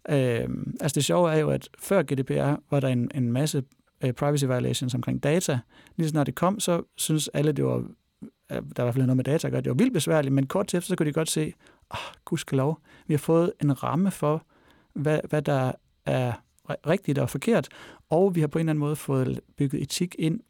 Øh, 0.09 0.49
altså 0.81 0.95
det 0.95 1.05
sjove 1.05 1.33
er 1.33 1.39
jo, 1.39 1.51
at 1.51 1.69
før 1.79 2.03
GDPR 2.03 2.55
var 2.71 2.81
der 2.81 2.89
en, 2.89 3.11
en 3.15 3.33
masse 3.33 3.65
øh, 4.05 4.13
privacy 4.13 4.45
violations 4.45 4.95
omkring 4.95 5.23
data. 5.23 5.59
Lige 5.97 6.09
snart 6.09 6.27
det 6.27 6.35
kom, 6.35 6.61
så 6.61 6.83
synes 6.97 7.29
alle, 7.29 7.53
det 7.53 7.65
var, 7.65 7.85
der 8.51 8.61
var 8.61 8.61
i 8.61 8.85
hvert 8.85 8.95
fald 8.95 9.07
noget 9.07 9.17
med 9.17 9.25
data 9.25 9.47
at 9.47 9.51
gøre, 9.53 9.61
det 9.61 9.71
var 9.71 9.77
vildt 9.77 9.93
besværligt, 9.93 10.35
men 10.35 10.47
kort 10.47 10.67
til 10.67 10.77
efter, 10.77 10.89
så 10.89 10.97
kunne 10.97 11.07
de 11.07 11.13
godt 11.13 11.31
se, 11.31 11.53
åh, 11.91 11.99
oh, 11.99 12.15
gudskelov, 12.25 12.81
vi 13.07 13.15
har 13.15 13.19
fået 13.19 13.53
en 13.63 13.83
ramme 13.83 14.11
for, 14.11 14.47
hvad, 14.95 15.21
hvad 15.29 15.43
der 15.43 15.73
er 16.07 16.33
rigtigt 16.69 17.19
og 17.19 17.31
forkert, 17.31 17.69
og 18.11 18.35
vi 18.35 18.41
har 18.41 18.47
på 18.47 18.59
en 18.59 18.61
eller 18.61 18.71
anden 18.71 18.81
måde 18.81 18.97
fået 18.97 19.41
bygget 19.57 19.83
etik 19.83 20.17
ind 20.19 20.41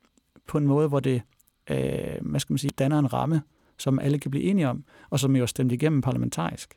på 0.46 0.58
en 0.58 0.66
måde, 0.66 0.88
hvor 0.88 1.00
det 1.00 1.22
øh, 1.70 1.76
hvad 2.20 2.40
skal 2.40 2.52
man 2.52 2.58
sige, 2.58 2.72
danner 2.78 2.98
en 2.98 3.12
ramme, 3.12 3.42
som 3.78 3.98
alle 3.98 4.18
kan 4.18 4.30
blive 4.30 4.44
enige 4.44 4.68
om, 4.68 4.84
og 5.10 5.20
som 5.20 5.36
jo 5.36 5.42
er 5.42 5.46
stemt 5.46 5.72
igennem 5.72 6.00
parlamentarisk. 6.00 6.74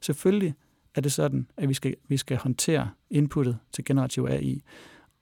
Selvfølgelig 0.00 0.54
er 0.94 1.00
det 1.00 1.12
sådan, 1.12 1.46
at 1.56 1.68
vi 1.68 1.74
skal, 1.74 1.96
vi 2.08 2.16
skal 2.16 2.36
håndtere 2.36 2.90
inputtet 3.10 3.58
til 3.72 3.84
generativ 3.84 4.26
AI. 4.30 4.62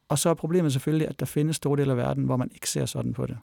Og 0.08 0.18
så 0.18 0.30
er 0.30 0.34
problemet 0.34 0.72
selvfølgelig, 0.72 1.08
at 1.08 1.20
der 1.20 1.26
findes 1.26 1.56
store 1.56 1.80
dele 1.80 1.90
af 1.90 1.96
verden, 1.96 2.24
hvor 2.24 2.36
man 2.36 2.50
ikke 2.54 2.70
ser 2.70 2.86
sådan 2.86 3.12
på 3.12 3.26
det. 3.26 3.38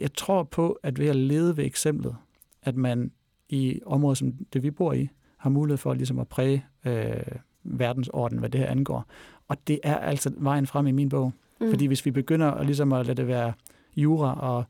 Jeg 0.00 0.14
tror 0.14 0.42
på, 0.42 0.78
at 0.82 0.98
ved 0.98 1.06
at 1.06 1.16
lede 1.16 1.56
ved 1.56 1.64
eksemplet, 1.64 2.16
at 2.62 2.76
man 2.76 3.10
i 3.48 3.80
områder 3.86 4.14
som 4.14 4.32
det, 4.52 4.62
vi 4.62 4.70
bor 4.70 4.92
i, 4.92 5.08
har 5.36 5.50
mulighed 5.50 5.78
for 5.78 5.94
ligesom 5.94 6.18
at 6.18 6.28
præge 6.28 6.64
øh, 6.84 7.14
verdensorden, 7.62 8.38
hvad 8.38 8.50
det 8.50 8.60
her 8.60 8.66
angår. 8.66 9.06
Og 9.48 9.68
det 9.68 9.80
er 9.82 9.96
altså 9.96 10.32
vejen 10.36 10.66
frem 10.66 10.86
i 10.86 10.92
min 10.92 11.08
bog. 11.08 11.32
Mm. 11.60 11.70
Fordi 11.70 11.86
hvis 11.86 12.06
vi 12.06 12.10
begynder 12.10 12.50
at, 12.50 12.66
ligesom 12.66 12.92
at 12.92 13.06
lade 13.06 13.16
det 13.16 13.26
være 13.26 13.52
jura 13.96 14.40
og 14.40 14.64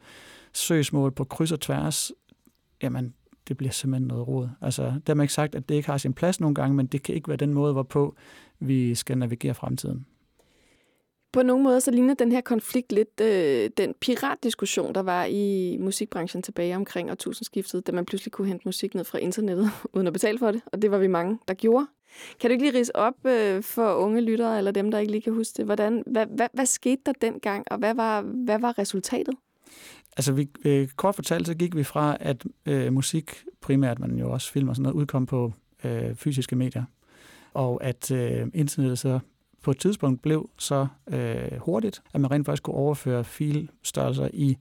søgsmål 0.53 1.13
på 1.13 1.25
kryds 1.25 1.53
og 1.53 1.61
tværs, 1.61 2.13
jamen, 2.83 3.15
det 3.49 3.57
bliver 3.57 3.71
simpelthen 3.71 4.09
noget 4.09 4.29
råd. 4.29 4.49
Altså, 4.61 5.01
der 5.07 5.15
har 5.15 5.23
ikke 5.23 5.35
sagt, 5.35 5.55
at 5.55 5.69
det 5.69 5.75
ikke 5.75 5.89
har 5.89 5.99
sin 5.99 6.13
plads 6.13 6.41
nogle 6.41 6.55
gange, 6.55 6.77
men 6.77 6.87
det 6.87 7.03
kan 7.03 7.15
ikke 7.15 7.29
være 7.29 7.37
den 7.37 7.55
måde, 7.55 7.73
hvorpå 7.73 8.17
vi 8.59 8.95
skal 8.95 9.19
navigere 9.19 9.55
fremtiden. 9.55 10.07
På 11.33 11.43
nogle 11.43 11.63
måder 11.63 11.79
så 11.79 11.91
ligner 11.91 12.15
den 12.15 12.33
her 12.33 12.41
konflikt 12.41 12.93
lidt 12.93 13.21
øh, 13.21 13.71
den 13.77 13.95
piratdiskussion, 14.01 14.95
der 14.95 15.03
var 15.03 15.25
i 15.25 15.77
musikbranchen 15.81 16.43
tilbage 16.43 16.77
omkring 16.77 17.11
årtusindskiftet, 17.11 17.87
da 17.87 17.93
man 17.93 18.07
pludselig 18.07 18.33
kunne 18.33 18.49
hente 18.49 18.63
musik 18.65 18.95
ned 18.95 19.05
fra 19.05 19.19
internettet 19.19 19.71
uden 19.95 20.07
at 20.07 20.13
betale 20.13 20.39
for 20.39 20.51
det, 20.51 20.61
og 20.67 20.83
det 20.83 20.91
var 20.91 20.99
vi 20.99 21.07
mange, 21.07 21.39
der 21.49 21.55
gjorde. 21.55 21.87
Kan 22.41 22.51
du 22.51 22.53
ikke 22.53 22.65
lige 22.65 22.79
rise 22.79 22.97
op 22.97 23.27
øh, 23.27 23.63
for 23.63 23.95
unge 23.95 24.21
lyttere, 24.21 24.59
eller 24.59 24.71
dem, 24.71 24.91
der 24.91 24.99
ikke 24.99 25.13
lige 25.13 25.23
kan 25.23 25.33
huske 25.33 25.53
det? 25.57 25.65
Hvordan, 25.65 26.03
hvad, 26.07 26.27
hvad, 26.27 26.49
hvad 26.53 26.67
skete 26.67 27.03
der 27.07 27.13
dengang, 27.21 27.65
og 27.71 27.79
hvad 27.79 27.95
var, 27.95 28.23
hvad 28.23 28.59
var 28.59 28.79
resultatet? 28.79 29.35
Altså, 30.17 30.33
vi, 30.33 30.49
øh, 30.65 30.89
kort 30.89 31.15
fortalt, 31.15 31.47
så 31.47 31.55
gik 31.55 31.77
vi 31.77 31.85
fra, 31.85 32.17
at 32.21 32.45
øh, 32.67 32.93
musik, 32.93 33.45
primært, 33.61 33.99
men 33.99 34.19
jo 34.19 34.33
også 34.33 34.53
film 34.53 34.69
og 34.69 34.77
sådan 34.77 34.83
noget, 34.83 34.95
udkom 34.95 35.27
på 35.27 35.53
øh, 35.85 36.15
fysiske 36.15 36.57
medier. 36.57 36.85
Og 37.55 37.85
at 37.85 38.11
øh, 38.11 38.47
internettet 38.55 38.99
så 38.99 39.19
på 39.63 39.71
et 39.71 39.79
tidspunkt 39.79 40.23
blev 40.23 40.51
så 40.59 40.87
øh, 41.13 41.59
hurtigt, 41.59 42.03
at 42.15 42.21
man 42.21 42.31
rent 42.31 42.47
faktisk 42.47 42.63
kunne 42.63 42.77
overføre 42.77 43.25
filstørrelser 43.25 44.29
i, 44.33 44.57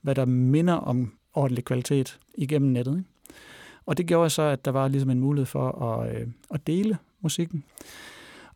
hvad 0.00 0.14
der 0.14 0.24
minder 0.24 0.74
om 0.74 1.12
ordentlig 1.34 1.64
kvalitet 1.64 2.18
igennem 2.34 2.70
nettet. 2.70 2.98
Ikke? 2.98 3.08
Og 3.86 3.98
det 3.98 4.06
gjorde 4.06 4.30
så, 4.30 4.42
at 4.42 4.64
der 4.64 4.70
var 4.70 4.88
ligesom 4.88 5.10
en 5.10 5.20
mulighed 5.20 5.46
for 5.46 5.82
at, 5.82 6.16
øh, 6.16 6.26
at 6.50 6.66
dele 6.66 6.98
musikken. 7.20 7.64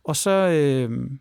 Og 0.03 0.15
så 0.15 0.31
øh, 0.31 1.11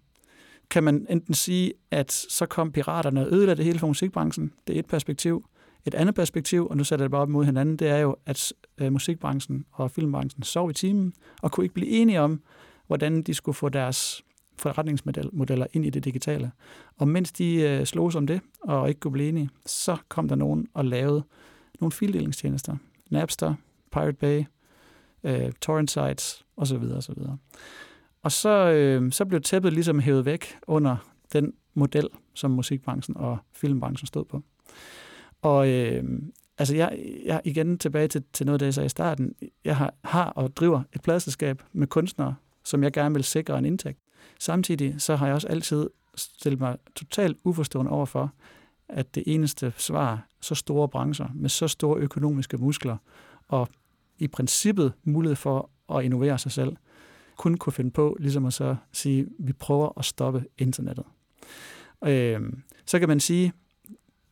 kan 0.71 0.85
man 0.85 1.07
enten 1.11 1.35
sige, 1.35 1.73
at 1.91 2.13
så 2.13 2.47
kom 2.47 2.73
piraterne 2.73 3.21
og 3.21 3.33
ødelagde 3.33 3.57
det 3.57 3.65
hele 3.65 3.79
for 3.79 3.87
musikbranchen. 3.87 4.53
Det 4.67 4.75
er 4.75 4.79
et 4.79 4.87
perspektiv. 4.87 5.45
Et 5.85 5.95
andet 5.95 6.15
perspektiv, 6.15 6.67
og 6.67 6.77
nu 6.77 6.85
sætter 6.85 7.03
jeg 7.05 7.09
det 7.09 7.11
bare 7.11 7.21
op 7.21 7.29
mod 7.29 7.45
hinanden, 7.45 7.77
det 7.77 7.89
er 7.89 7.99
jo, 7.99 8.17
at 8.27 8.53
øh, 8.79 8.93
musikbranchen 8.93 9.65
og 9.73 9.91
filmbranchen 9.91 10.43
sov 10.43 10.71
i 10.71 10.75
timen 10.75 11.13
og 11.43 11.53
kunne 11.53 11.65
ikke 11.65 11.75
blive 11.75 11.89
enige 11.89 12.21
om, 12.21 12.43
hvordan 12.87 13.23
de 13.23 13.35
skulle 13.35 13.55
få 13.55 13.69
deres 13.69 14.23
forretningsmodeller 14.59 15.67
ind 15.73 15.87
i 15.87 15.91
det 15.91 16.05
digitale. 16.05 16.51
Og 16.97 17.09
mens 17.09 17.33
de 17.33 17.55
øh, 17.55 17.87
slog 17.87 18.13
om 18.17 18.27
det 18.27 18.41
og 18.61 18.89
ikke 18.89 19.01
kunne 19.01 19.13
blive 19.13 19.29
enige, 19.29 19.51
så 19.67 19.97
kom 20.09 20.29
der 20.29 20.37
nogen 20.37 20.67
og 20.75 20.85
lavede 20.85 21.23
nogle 21.81 21.93
fildelingstjenester. 21.93 22.77
Napster, 23.11 23.55
Pirate 23.97 24.17
Bay, 24.17 24.45
øh, 25.25 25.53
torrent 25.61 25.91
sites, 25.91 26.45
og 26.57 26.67
så 26.67 26.79
videre, 26.79 26.97
og 26.97 27.03
så 27.03 27.13
videre. 27.17 27.39
Og 28.23 28.33
så, 28.33 28.71
øh, 28.71 29.13
så 29.13 29.25
blev 29.25 29.41
tæppet 29.41 29.73
ligesom 29.73 30.01
hævet 30.01 30.25
væk 30.25 30.59
under 30.67 30.97
den 31.33 31.53
model, 31.75 32.09
som 32.35 32.51
musikbranchen 32.51 33.17
og 33.17 33.39
filmbranchen 33.53 34.07
stod 34.07 34.25
på. 34.25 34.43
Og 35.43 35.69
øh, 35.69 36.05
altså 36.59 36.77
jeg, 36.77 36.99
jeg 37.25 37.41
igen 37.45 37.79
tilbage 37.79 38.09
til, 38.09 38.25
til 38.33 38.47
noget 38.47 38.61
der 38.61 38.65
det, 38.65 38.67
jeg 38.67 38.75
sagde 38.75 38.87
i 38.87 38.89
starten. 38.89 39.35
Jeg 39.65 39.77
har, 39.77 39.95
har 40.05 40.25
og 40.25 40.57
driver 40.57 40.83
et 40.95 41.03
pladselskab 41.03 41.63
med 41.73 41.87
kunstnere, 41.87 42.35
som 42.65 42.83
jeg 42.83 42.93
gerne 42.93 43.15
vil 43.15 43.25
sikre 43.25 43.59
en 43.59 43.65
indtægt. 43.65 43.99
Samtidig 44.41 44.95
så 44.99 45.17
har 45.17 45.27
jeg 45.27 45.35
også 45.35 45.49
altid 45.49 45.91
stillet 46.15 46.61
mig 46.61 46.77
totalt 46.95 47.39
uforstående 47.45 47.91
over 47.91 48.07
for, 48.07 48.33
at 48.89 49.15
det 49.15 49.23
eneste 49.27 49.73
svar, 49.77 50.27
så 50.41 50.55
store 50.55 50.89
brancher 50.89 51.29
med 51.35 51.51
så 51.51 51.69
store 51.69 52.01
økonomiske 52.01 52.57
muskler 52.57 52.97
og 53.49 53.69
i 54.19 54.29
princippet 54.29 54.93
mulighed 55.05 55.37
for 55.37 55.71
at 55.95 56.05
innovere 56.05 56.39
sig 56.39 56.53
selv, 56.53 56.77
kun 57.37 57.57
kunne 57.57 57.73
finde 57.73 57.91
på 57.91 58.17
ligesom 58.21 58.47
at 58.47 58.53
så 58.53 58.77
sige, 58.93 59.27
vi 59.39 59.53
prøver 59.53 59.99
at 59.99 60.05
stoppe 60.05 60.45
internettet. 60.59 61.05
Øh, 62.05 62.41
så 62.87 62.99
kan 62.99 63.09
man 63.09 63.21
sige, 63.21 63.53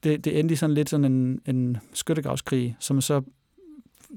det, 0.05 0.25
det 0.25 0.41
endte 0.41 0.53
i 0.53 0.57
sådan 0.57 0.75
lidt 0.75 0.91
sådan 0.91 1.13
en, 1.13 1.41
en 1.47 1.77
skyttegravskrig, 1.93 2.77
som 2.81 3.01
så 3.01 3.23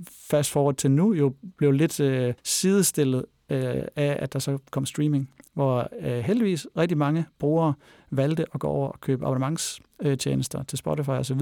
fast 0.08 0.52
forward 0.52 0.76
til 0.76 0.92
nu 0.92 1.14
jo 1.14 1.34
blev 1.58 1.72
lidt 1.72 2.00
øh, 2.00 2.34
sidestillet 2.44 3.26
øh, 3.50 3.84
af, 3.96 4.18
at 4.20 4.34
der 4.34 4.40
så 4.40 4.58
kom 4.72 4.86
streaming, 4.86 5.30
hvor 5.54 5.90
øh, 6.00 6.20
heldigvis 6.20 6.68
rigtig 6.78 6.98
mange 6.98 7.26
brugere 7.40 7.74
valgte 8.10 8.46
at 8.54 8.60
gå 8.60 8.68
over 8.68 8.88
og 8.88 9.02
købe 9.02 9.26
abonnementstjenester 9.26 10.64
til 10.64 10.78
Spotify 10.78 11.10
osv. 11.10 11.42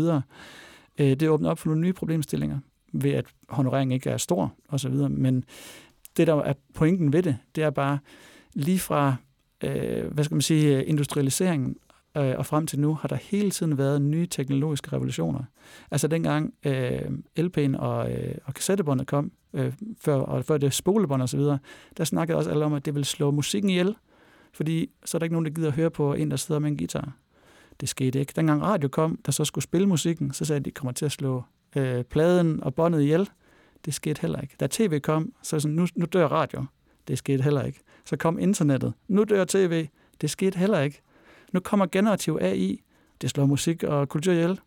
Øh, 0.97 1.15
det 1.15 1.29
åbner 1.29 1.49
op 1.49 1.59
for 1.59 1.69
nogle 1.69 1.81
nye 1.81 1.93
problemstillinger 1.93 2.59
ved, 3.03 3.11
at 3.11 3.25
honoreringen 3.49 3.91
ikke 3.91 4.09
er 4.09 4.17
stor 4.17 4.53
osv., 4.69 4.93
men 4.93 5.43
det, 6.17 6.27
der 6.27 6.35
er 6.35 6.53
pointen 6.73 7.13
ved 7.13 7.23
det, 7.23 7.37
det 7.55 7.63
er 7.63 7.69
bare 7.69 7.99
lige 8.53 8.79
fra 8.79 9.15
øh, 9.63 10.13
hvad 10.13 10.23
skal 10.23 10.35
man 10.35 10.41
sige, 10.41 10.85
industrialiseringen 10.85 11.75
øh, 12.17 12.33
og 12.37 12.45
frem 12.45 12.67
til 12.67 12.79
nu 12.79 12.93
har 12.93 13.07
der 13.07 13.15
hele 13.15 13.51
tiden 13.51 13.77
været 13.77 14.01
nye 14.01 14.27
teknologiske 14.27 14.93
revolutioner. 14.93 15.43
Altså 15.91 16.07
dengang 16.07 16.53
øh, 16.65 17.01
LP'en 17.39 17.77
og, 17.77 18.11
øh, 18.11 18.35
og 18.45 18.53
kassettebåndet 18.53 19.07
kom, 19.07 19.31
øh, 19.53 19.73
før, 20.01 20.15
og 20.15 20.45
før 20.45 20.57
det 20.57 20.73
spolebånd 20.73 21.21
og 21.21 21.29
så 21.29 21.37
videre, 21.37 21.59
der 21.97 22.03
snakkede 22.03 22.37
også 22.37 22.49
alle 22.49 22.65
om, 22.65 22.73
at 22.73 22.85
det 22.85 22.95
ville 22.95 23.05
slå 23.05 23.31
musikken 23.31 23.69
ihjel, 23.69 23.95
fordi 24.53 24.89
så 25.05 25.17
er 25.17 25.19
der 25.19 25.23
ikke 25.23 25.33
nogen, 25.33 25.45
der 25.45 25.51
gider 25.51 25.67
at 25.67 25.75
høre 25.75 25.89
på 25.89 26.13
en, 26.13 26.31
der 26.31 26.37
sidder 26.37 26.59
med 26.59 26.69
en 26.69 26.77
guitar. 26.77 27.11
Det 27.81 27.89
skete 27.89 28.19
ikke. 28.19 28.33
Dengang 28.35 28.61
radio 28.61 28.89
kom, 28.89 29.19
der 29.25 29.31
så 29.31 29.45
skulle 29.45 29.63
spille 29.63 29.87
musikken, 29.87 30.33
så 30.33 30.45
sagde 30.45 30.59
de, 30.59 30.61
at 30.61 30.65
de 30.65 30.71
kommer 30.71 30.91
til 30.91 31.05
at 31.05 31.11
slå 31.11 31.43
øh, 31.75 32.03
pladen 32.03 32.63
og 32.63 32.75
båndet 32.75 33.01
ihjel. 33.01 33.29
Det 33.85 33.93
skete 33.93 34.21
heller 34.21 34.41
ikke. 34.41 34.55
Da 34.59 34.67
tv 34.71 34.99
kom, 34.99 35.33
så 35.41 35.59
sådan, 35.59 35.75
nu, 35.75 35.87
nu 35.95 36.05
dør 36.05 36.27
radio. 36.27 36.65
Det 37.07 37.17
skete 37.17 37.43
heller 37.43 37.63
ikke. 37.63 37.79
Så 38.05 38.17
kom 38.17 38.39
internettet. 38.39 38.93
Nu 39.07 39.23
dør 39.23 39.45
tv. 39.45 39.87
Det 40.21 40.29
skete 40.29 40.57
heller 40.57 40.81
ikke. 40.81 41.01
Nu 41.51 41.59
kommer 41.59 41.85
generativ 41.85 42.37
AI. 42.41 42.81
Det 43.21 43.29
slår 43.29 43.45
musik 43.45 43.83
og 43.83 44.09
kultur 44.09 44.33
ihjel. 44.33 44.59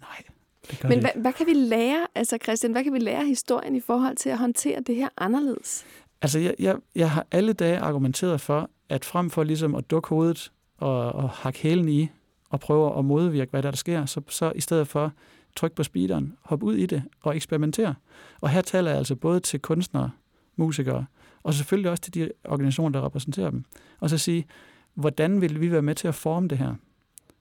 Nej, 0.00 0.22
det 0.70 0.80
gør 0.80 0.88
Men 0.88 0.98
det 0.98 1.10
hvad, 1.12 1.22
hvad 1.22 1.32
kan 1.32 1.46
vi 1.46 1.52
lære, 1.52 2.06
altså 2.14 2.38
Christian, 2.42 2.72
hvad 2.72 2.84
kan 2.84 2.92
vi 2.92 2.98
lære 2.98 3.24
historien 3.24 3.76
i 3.76 3.80
forhold 3.80 4.16
til 4.16 4.30
at 4.30 4.38
håndtere 4.38 4.80
det 4.80 4.96
her 4.96 5.08
anderledes? 5.18 5.84
Altså, 6.22 6.38
jeg, 6.38 6.54
jeg, 6.58 6.76
jeg 6.94 7.10
har 7.10 7.26
alle 7.30 7.52
dage 7.52 7.78
argumenteret 7.78 8.40
for, 8.40 8.70
at 8.88 9.04
frem 9.04 9.30
for 9.30 9.42
ligesom 9.42 9.74
at 9.74 9.90
dukke 9.90 10.08
hovedet 10.08 10.52
og, 10.78 11.12
og 11.12 11.30
hakke 11.30 11.58
hælen 11.58 11.88
i 11.88 12.08
og 12.50 12.60
prøve 12.60 12.98
at 12.98 13.04
modvirke, 13.04 13.50
hvad 13.50 13.62
der, 13.62 13.70
der 13.70 13.76
sker, 13.76 14.06
så, 14.06 14.20
så 14.28 14.52
i 14.54 14.60
stedet 14.60 14.88
for 14.88 15.12
tryk 15.56 15.72
på 15.72 15.82
speederen, 15.82 16.36
hop 16.42 16.62
ud 16.62 16.74
i 16.74 16.86
det 16.86 17.02
og 17.20 17.36
eksperimenter. 17.36 17.94
Og 18.40 18.50
her 18.50 18.60
taler 18.60 18.90
jeg 18.90 18.98
altså 18.98 19.16
både 19.16 19.40
til 19.40 19.60
kunstnere, 19.60 20.10
musikere, 20.56 21.06
og 21.42 21.54
selvfølgelig 21.54 21.90
også 21.90 22.02
til 22.02 22.14
de 22.14 22.30
organisationer, 22.44 22.98
der 22.98 23.06
repræsenterer 23.06 23.50
dem. 23.50 23.64
Og 24.00 24.10
så 24.10 24.18
sige, 24.18 24.46
hvordan 24.94 25.40
vil 25.40 25.60
vi 25.60 25.72
være 25.72 25.82
med 25.82 25.94
til 25.94 26.08
at 26.08 26.14
forme 26.14 26.48
det 26.48 26.58
her? 26.58 26.74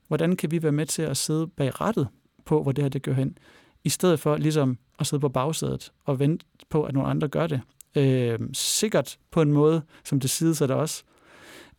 Hvordan 0.08 0.36
kan 0.36 0.52
vi 0.52 0.64
være 0.64 0.72
med 0.72 0.86
til 0.86 1.02
at 1.02 1.18
sidde 1.18 1.48
bag 1.48 1.82
rettet 1.82 2.08
på, 2.46 2.64
hvor 2.64 2.72
det 2.72 2.84
her 2.84 2.90
det 2.90 3.02
gør 3.02 3.14
hen? 3.14 3.38
I 3.84 3.90
stedet 3.90 4.20
for 4.20 4.38
ligesom 4.38 4.78
at 5.00 5.08
sidde 5.08 5.22
på 5.22 5.30
bagsædet 5.30 5.92
og 6.06 6.20
vente 6.20 6.46
på, 6.70 6.84
at 6.84 6.94
nogle 6.94 7.10
andre 7.10 7.28
gør 7.28 7.48
det. 7.48 7.62
Øh, 7.96 8.40
sikkert 8.54 9.18
på 9.32 9.42
en 9.42 9.54
måde, 9.54 9.82
som 10.04 10.20
det 10.20 10.30
sidesætter 10.30 10.76
os. 10.76 11.06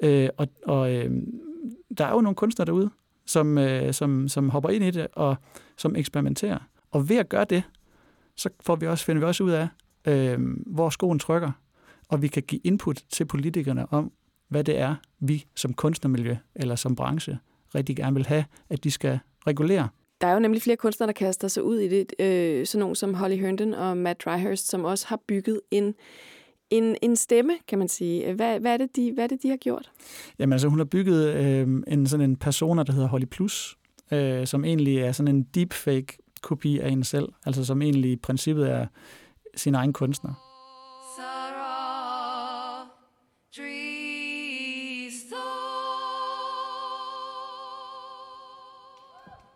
Øh, 0.00 0.28
og 0.36 0.48
og 0.66 0.94
øh, 0.94 1.10
der 1.98 2.04
er 2.04 2.12
jo 2.12 2.20
nogle 2.20 2.36
kunstnere 2.36 2.66
derude, 2.66 2.90
som, 3.26 3.58
øh, 3.58 3.94
som, 3.94 4.28
som 4.28 4.50
hopper 4.50 4.70
ind 4.70 4.84
i 4.84 4.90
det 4.90 5.06
og 5.12 5.36
som 5.76 5.96
eksperimenterer. 5.96 6.58
Og 6.90 7.08
ved 7.08 7.16
at 7.16 7.28
gøre 7.28 7.44
det, 7.44 7.62
så 8.36 8.48
får 8.60 8.76
vi 8.76 8.86
også, 8.86 9.04
finder 9.04 9.20
vi 9.20 9.26
også 9.26 9.44
ud 9.44 9.50
af, 9.50 9.68
øh, 10.06 10.38
hvor 10.66 10.90
skoen 10.90 11.18
trykker, 11.18 11.50
og 12.08 12.22
vi 12.22 12.28
kan 12.28 12.42
give 12.42 12.60
input 12.64 13.02
til 13.10 13.24
politikerne 13.24 13.92
om, 13.92 14.12
hvad 14.48 14.64
det 14.64 14.78
er, 14.78 14.94
vi 15.20 15.44
som 15.56 15.74
kunstnermiljø 15.74 16.36
eller 16.54 16.76
som 16.76 16.96
branche 16.96 17.38
rigtig 17.74 17.96
gerne 17.96 18.16
vil 18.16 18.26
have, 18.26 18.44
at 18.70 18.84
de 18.84 18.90
skal 18.90 19.18
regulere. 19.46 19.88
Der 20.20 20.26
er 20.26 20.32
jo 20.32 20.38
nemlig 20.38 20.62
flere 20.62 20.76
kunstnere, 20.76 21.06
der 21.06 21.12
kaster 21.12 21.48
sig 21.48 21.62
ud 21.62 21.78
i 21.78 21.88
det. 21.88 22.12
Øh, 22.18 22.66
sådan 22.66 22.80
nogen 22.80 22.94
som 22.94 23.14
Holly 23.14 23.36
Herndon 23.36 23.74
og 23.74 23.96
Matt 23.96 24.24
Dryhurst, 24.24 24.68
som 24.68 24.84
også 24.84 25.06
har 25.08 25.20
bygget 25.28 25.60
en, 25.70 25.94
en, 26.70 26.96
en 27.02 27.16
stemme, 27.16 27.52
kan 27.68 27.78
man 27.78 27.88
sige. 27.88 28.34
Hvad, 28.34 28.60
hvad, 28.60 28.72
er 28.72 28.76
det, 28.76 28.96
de, 28.96 29.12
hvad 29.12 29.24
er 29.24 29.28
det, 29.28 29.42
de 29.42 29.48
har 29.48 29.56
gjort? 29.56 29.90
Jamen 30.38 30.52
altså, 30.52 30.68
hun 30.68 30.78
har 30.78 30.84
bygget 30.84 31.34
øh, 31.34 31.82
en 31.88 32.06
sådan 32.06 32.30
en 32.30 32.36
persona, 32.36 32.82
der 32.82 32.92
hedder 32.92 33.08
Holly 33.08 33.24
Plus, 33.24 33.78
øh, 34.10 34.46
som 34.46 34.64
egentlig 34.64 34.98
er 34.98 35.12
sådan 35.12 35.34
en 35.34 35.42
deepfake 35.42 36.18
kopi 36.42 36.78
af 36.78 36.88
en 36.88 37.04
selv, 37.04 37.28
altså 37.46 37.64
som 37.64 37.82
egentlig 37.82 38.12
i 38.12 38.16
princippet 38.16 38.70
er 38.70 38.86
sin 39.54 39.74
egen 39.74 39.92
kunstner. 39.92 40.34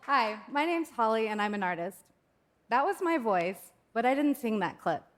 Hi, 0.07 0.35
my 0.49 0.65
name's 0.65 0.91
Holly 0.97 1.27
and 1.27 1.41
I'm 1.41 1.55
an 1.55 1.63
artist. 1.63 1.99
That 2.71 2.83
was 2.85 2.97
my 3.01 3.19
voice, 3.23 3.61
but 3.95 4.05
I 4.05 4.15
didn't 4.15 4.41
sing 4.41 4.61
that 4.61 4.75
clip. 4.83 5.10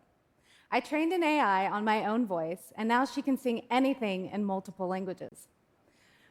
I 0.74 0.80
trained 0.80 1.12
an 1.12 1.22
AI 1.22 1.68
on 1.68 1.85
my 1.85 2.06
own 2.06 2.24
voice, 2.26 2.72
and 2.78 2.88
now 2.88 3.04
she 3.04 3.20
can 3.20 3.37
sing 3.37 3.61
anything 3.70 4.30
in 4.35 4.42
multiple 4.42 4.88
languages. 4.88 5.48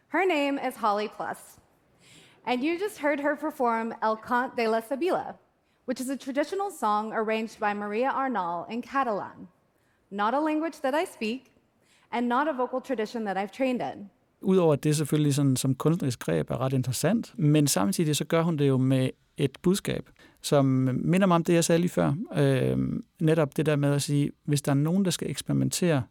Her 0.07 0.25
name 0.25 0.57
is 0.57 0.75
Holly 0.77 1.09
Plus, 1.17 1.59
and 2.47 2.63
you 2.63 2.79
just 2.79 2.97
heard 2.97 3.19
her 3.19 3.35
perform 3.35 3.93
El 4.01 4.15
Cant 4.15 4.55
de 4.57 4.67
la 4.67 4.81
Sabila, 4.81 5.35
which 5.85 6.01
is 6.01 6.09
a 6.09 6.17
traditional 6.17 6.71
song 6.71 7.13
arranged 7.13 7.59
by 7.59 7.73
Maria 7.75 8.09
Arnal 8.09 8.65
in 8.73 8.81
Catalan, 8.81 9.47
not 10.09 10.33
a 10.33 10.39
language 10.39 10.77
that 10.81 10.95
I 10.95 11.05
speak, 11.05 11.41
and 12.11 12.27
not 12.27 12.47
a 12.47 12.53
vocal 12.53 12.81
tradition 12.81 13.23
that 13.25 13.37
I've 13.37 13.51
trained 13.51 13.81
in. 13.81 14.09
Udover 14.41 14.73
at 14.73 14.83
det 14.83 14.95
selvfølgelig 14.95 15.35
sådan, 15.35 15.55
som 15.55 15.75
kunstnerisk 15.75 16.19
greb 16.19 16.49
er 16.51 16.61
ret 16.61 16.73
interessant, 16.73 17.39
men 17.39 17.67
samtidig 17.67 18.15
så 18.15 18.25
gør 18.25 18.41
hun 18.41 18.57
det 18.57 18.67
jo 18.67 18.77
med 18.77 19.09
et 19.37 19.57
budskab, 19.61 20.09
som 20.41 20.65
minder 21.03 21.27
mig 21.27 21.35
om 21.35 21.43
det, 21.43 21.53
jeg 21.53 21.63
sagde 21.63 21.81
lige 21.81 21.89
før. 21.89 22.13
Øh, 22.35 22.77
netop 23.19 23.57
det 23.57 23.65
der 23.65 23.75
med 23.75 23.93
at 23.93 24.01
sige, 24.01 24.31
hvis 24.45 24.61
der 24.61 24.71
er 24.71 24.75
nogen, 24.75 25.05
der 25.05 25.11
skal 25.11 25.29
eksperimentere 25.29 26.03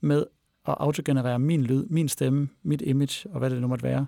med 0.00 0.24
at 0.68 0.74
autogenerere 0.78 1.38
min 1.38 1.62
lyd, 1.62 1.86
min 1.86 2.08
stemme, 2.08 2.48
mit 2.62 2.82
image 2.82 3.30
og 3.30 3.38
hvad 3.38 3.50
det 3.50 3.60
nu 3.60 3.66
måtte 3.66 3.82
være, 3.82 4.06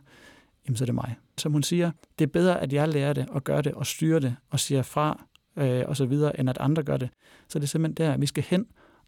jamen 0.66 0.76
så 0.76 0.84
er 0.84 0.86
det 0.86 0.94
mig. 0.94 1.16
Som 1.38 1.52
hun 1.52 1.62
siger, 1.62 1.90
det 2.18 2.24
er 2.24 2.30
bedre, 2.30 2.60
at 2.60 2.72
jeg 2.72 2.88
lærer 2.88 3.12
det 3.12 3.26
og 3.28 3.44
gør 3.44 3.60
det 3.60 3.72
og 3.72 3.86
styrer 3.86 4.18
det 4.18 4.36
og 4.50 4.60
siger 4.60 4.82
fra 4.82 5.24
øh, 5.56 5.82
og 5.86 5.96
så 5.96 6.06
videre, 6.06 6.40
end 6.40 6.50
at 6.50 6.58
andre 6.58 6.82
gør 6.82 6.96
det. 6.96 7.08
Så 7.48 7.58
det 7.58 7.64
er 7.64 7.68
simpelthen 7.68 8.06
der, 8.06 8.16
vi 8.16 8.26
skal 8.26 8.44
hen 8.48 8.66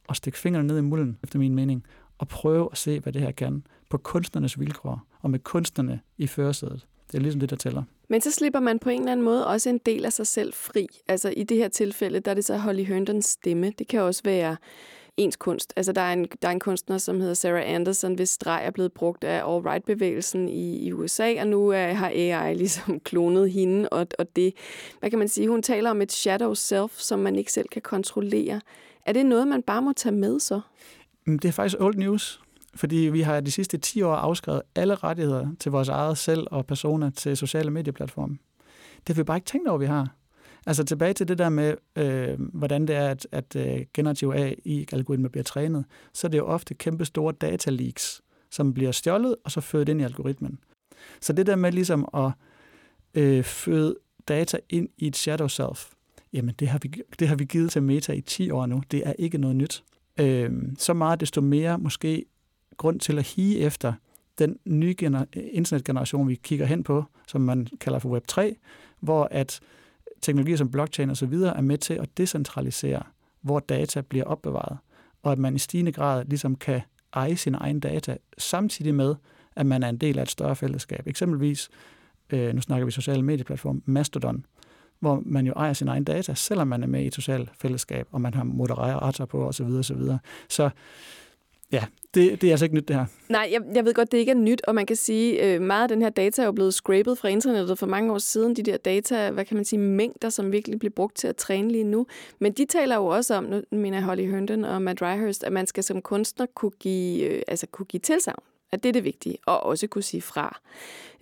og 0.09 0.17
stikke 0.17 0.39
fingrene 0.39 0.67
ned 0.67 0.79
i 0.79 0.81
mulden, 0.81 1.19
efter 1.23 1.39
min 1.39 1.55
mening, 1.55 1.85
og 2.19 2.29
prøve 2.29 2.69
at 2.73 2.79
se, 2.79 3.01
hvad 3.01 3.13
det 3.13 3.23
her 3.23 3.31
kan 3.31 3.67
på 3.91 3.99
kunstnernes 3.99 4.61
vilkår 4.61 5.07
og 5.21 5.31
med 5.31 5.39
kunstnerne 5.39 6.01
i 6.19 6.27
førersædet. 6.27 6.87
Det 7.13 7.19
er 7.19 7.23
ligesom 7.23 7.41
det, 7.41 7.51
der 7.51 7.57
tæller. 7.57 7.83
Men 8.09 8.21
så 8.21 8.31
slipper 8.31 8.61
man 8.61 8.79
på 8.79 8.91
en 8.91 8.99
eller 9.01 9.13
anden 9.13 9.25
måde 9.25 9.47
også 9.47 9.71
en 9.71 9.79
del 9.79 10.05
af 10.05 10.13
sig 10.13 10.27
selv 10.27 10.55
fri. 10.55 10.87
Altså 11.09 11.35
i 11.37 11.43
det 11.45 11.57
her 11.57 11.69
tilfælde, 11.69 12.21
der 12.21 12.31
er 12.31 12.35
det 12.35 12.45
så 12.45 12.57
Holly 12.57 12.85
Herndons 12.85 13.27
stemme. 13.27 13.73
Det 13.79 13.89
kan 13.89 14.01
også 14.01 14.23
være 14.25 14.57
ens 15.17 15.37
kunst. 15.37 15.73
Altså 15.77 15.93
der 15.93 16.01
er 16.01 16.13
en, 16.13 16.27
der 16.43 16.49
er 16.49 16.53
en 16.53 16.61
kunstner, 16.61 16.99
som 16.99 17.21
hedder 17.21 17.35
Sarah 17.35 17.75
Anderson, 17.75 18.15
hvis 18.15 18.31
streg 18.31 18.63
er 18.65 18.71
blevet 18.71 18.93
brugt 18.93 19.25
af 19.25 19.43
alt-right-bevægelsen 19.55 20.49
i, 20.49 20.87
i 20.87 20.93
USA, 20.93 21.41
og 21.41 21.47
nu 21.47 21.69
er, 21.69 21.93
har 21.93 22.09
AI 22.09 22.55
ligesom 22.55 23.01
klonet 23.05 23.51
hende, 23.51 23.89
og, 23.89 24.07
og 24.19 24.37
det, 24.37 24.55
hvad 25.01 25.11
kan 25.11 25.19
man 25.19 25.29
sige, 25.29 25.49
hun 25.49 25.63
taler 25.63 25.91
om 25.91 26.03
et 26.03 26.13
shadow 26.13 26.55
self, 26.55 26.99
som 26.99 27.19
man 27.19 27.37
ikke 27.37 27.53
selv 27.53 27.69
kan 27.69 27.83
kontrollere. 27.83 28.61
Er 29.07 29.13
det 29.13 29.27
noget, 29.27 29.49
man 29.49 29.63
bare 29.63 29.83
må 29.83 29.93
tage 29.93 30.15
med 30.15 30.41
så? 30.41 30.61
Det 31.27 31.45
er 31.45 31.53
faktisk 31.53 31.81
old 31.81 31.97
news, 31.97 32.41
fordi 32.75 32.97
vi 32.97 33.21
har 33.21 33.41
de 33.41 33.51
sidste 33.51 33.79
10 33.79 34.03
år 34.03 34.15
afskrevet 34.15 34.63
alle 34.75 34.95
rettigheder 34.95 35.49
til 35.61 35.73
vores 35.73 35.89
eget 35.89 36.19
selv 36.19 36.47
og 36.51 36.67
personer 36.67 37.11
til 37.11 37.37
sociale 37.37 37.71
medieplatforme. 37.71 38.39
Det 39.07 39.17
har 39.17 39.23
vi 39.23 39.25
bare 39.25 39.37
ikke 39.37 39.47
tænkt 39.47 39.69
over, 39.69 39.79
vi 39.79 39.87
har. 39.87 40.17
Altså 40.67 40.85
tilbage 40.85 41.13
til 41.13 41.29
det 41.29 41.39
der 41.39 41.49
med, 41.49 41.75
øh, 41.97 42.41
hvordan 42.41 42.87
det 42.87 42.97
er, 42.97 43.09
at, 43.09 43.27
at 43.33 43.57
øh, 43.57 43.81
generativ 43.95 44.33
AI-algoritmer 44.37 45.29
bliver 45.29 45.45
trænet, 45.45 45.85
så 46.13 46.27
er 46.27 46.31
det 46.31 46.39
jo 46.39 46.47
ofte 46.47 46.75
kæmpe 46.75 47.05
store 47.05 47.33
dataleaks, 47.33 48.23
som 48.51 48.75
bliver 48.75 48.93
stjålet 48.93 49.37
og 49.45 49.51
så 49.51 49.61
født 49.61 49.89
ind 49.89 50.01
i 50.01 50.05
algoritmen. 50.05 50.59
Så 51.21 51.33
det 51.33 51.47
der 51.47 51.57
med 51.57 51.73
ligesom 51.73 52.09
at 52.15 52.31
øh, 53.15 53.45
føde 53.45 53.97
data 54.29 54.59
ind 54.69 54.89
i 54.99 55.07
et 55.07 55.17
shadow 55.17 55.49
self, 55.49 55.91
jamen 56.33 56.55
det 56.59 56.69
har, 56.69 56.79
vi, 56.83 56.93
det 57.19 57.29
har 57.29 57.37
vi 57.37 57.45
givet 57.45 57.71
til 57.71 57.83
Meta 57.83 58.13
i 58.13 58.21
10 58.21 58.51
år 58.51 58.67
nu. 58.67 58.83
Det 58.91 59.07
er 59.07 59.13
ikke 59.19 59.39
noget 59.39 59.57
nyt. 59.57 59.85
øh, 60.21 60.51
så 60.79 60.95
meget 60.95 61.21
desto 61.21 61.41
mere 61.41 61.79
måske 61.79 62.25
grund 62.83 63.01
til 63.01 63.19
at 63.19 63.27
hige 63.27 63.59
efter 63.59 63.93
den 64.39 64.59
nye 64.65 64.95
gener- 65.03 65.25
internetgeneration, 65.53 66.29
vi 66.29 66.35
kigger 66.35 66.67
hen 66.67 66.83
på, 66.83 67.05
som 67.29 67.41
man 67.41 67.67
kalder 67.81 67.99
for 67.99 68.09
Web 68.09 68.27
3, 68.27 68.57
hvor 69.01 69.29
at 69.31 69.61
teknologier 70.23 70.57
som 70.57 70.71
blockchain 70.71 71.11
og 71.11 71.17
så 71.17 71.27
videre 71.27 71.57
er 71.57 71.61
med 71.61 71.79
til 71.79 71.95
at 71.95 72.09
decentralisere, 72.17 73.03
hvor 73.41 73.61
data 73.61 74.01
bliver 74.01 74.25
opbevaret, 74.25 74.79
og 75.23 75.33
at 75.33 75.39
man 75.39 75.55
i 75.55 75.59
stigende 75.59 75.93
grad 75.93 76.25
ligesom 76.25 76.57
kan 76.57 76.81
eje 77.13 77.37
sin 77.37 77.55
egen 77.55 77.81
data, 77.81 78.17
samtidig 78.39 78.95
med, 78.95 79.15
at 79.57 79.67
man 79.67 79.83
er 79.83 79.89
en 79.89 79.97
del 79.97 80.19
af 80.19 80.23
et 80.23 80.31
større 80.31 80.57
fællesskab. 80.57 81.07
Eksempelvis, 81.07 81.69
øh, 82.31 82.55
nu 82.55 82.61
snakker 82.61 82.85
vi 82.85 82.91
sociale 82.91 83.23
medieplatform, 83.23 83.83
Mastodon, 83.87 84.47
hvor 85.01 85.23
man 85.27 85.47
jo 85.47 85.53
ejer 85.53 85.73
sin 85.73 85.89
egen 85.89 86.05
data, 86.05 86.35
selvom 86.35 86.69
man 86.69 86.83
er 86.83 86.87
med 86.87 87.03
i 87.03 87.07
et 87.07 87.15
socialt 87.15 87.51
fællesskab, 87.59 88.07
og 88.11 88.21
man 88.21 88.35
har 88.35 88.45
moderatorer 88.45 89.27
på 89.27 89.49
osv. 89.49 89.65
osv. 89.65 89.83
Så, 89.83 89.95
videre. 89.95 90.19
så 90.49 90.71
ja, 91.73 91.85
det, 92.15 92.41
det 92.41 92.47
er 92.47 92.53
altså 92.53 92.65
ikke 92.65 92.75
nyt, 92.75 92.89
det 92.89 92.97
her. 92.97 93.07
Nej, 93.29 93.49
jeg, 93.53 93.61
jeg 93.75 93.85
ved 93.85 93.95
godt, 93.95 94.13
det 94.13 94.19
ikke 94.19 94.31
er 94.31 94.37
nyt, 94.37 94.63
og 94.67 94.75
man 94.75 94.87
kan 94.87 94.97
sige, 94.97 95.55
øh, 95.55 95.63
meget 95.63 95.83
af 95.83 95.89
den 95.89 96.03
her 96.03 96.11
data 96.11 96.43
er 96.43 96.47
jo 96.47 96.53
blevet 96.53 96.75
scrapet 96.75 97.19
fra 97.19 97.29
internettet 97.29 97.79
for 97.79 97.87
mange 97.87 98.13
år 98.13 98.19
siden. 98.19 98.57
De 98.57 98.63
der 98.63 98.77
data, 98.77 99.31
hvad 99.31 99.45
kan 99.45 99.57
man 99.57 99.65
sige, 99.65 99.81
mængder, 99.81 100.29
som 100.29 100.53
virkelig 100.53 100.79
bliver 100.79 100.93
brugt 100.93 101.17
til 101.17 101.29
at 101.29 101.37
træne 101.37 101.73
lige 101.73 101.85
nu. 101.85 102.07
Men 102.39 102.53
de 102.53 102.65
taler 102.65 102.97
jo 102.97 103.07
også 103.07 103.35
om, 103.35 103.45
nu 103.45 103.63
mener 103.71 104.01
Holly 104.01 104.31
Herndon 104.31 104.65
og 104.65 104.83
Matt 104.83 105.03
Ryhurst, 105.03 105.45
at 105.45 105.53
man 105.53 105.67
skal 105.67 105.85
som 105.85 106.03
kunstner 106.03 106.47
kunne 106.47 106.73
give, 106.81 107.25
øh, 107.25 107.43
altså 107.49 107.67
kunne 107.67 107.87
give 107.87 108.01
tilsavn 108.01 108.43
at 108.73 108.83
det 108.83 108.89
er 108.89 108.93
det 108.93 109.05
vigtige, 109.05 109.39
og 109.47 109.63
også 109.63 109.87
kunne 109.87 110.03
sige 110.03 110.23
fra. 110.23 110.61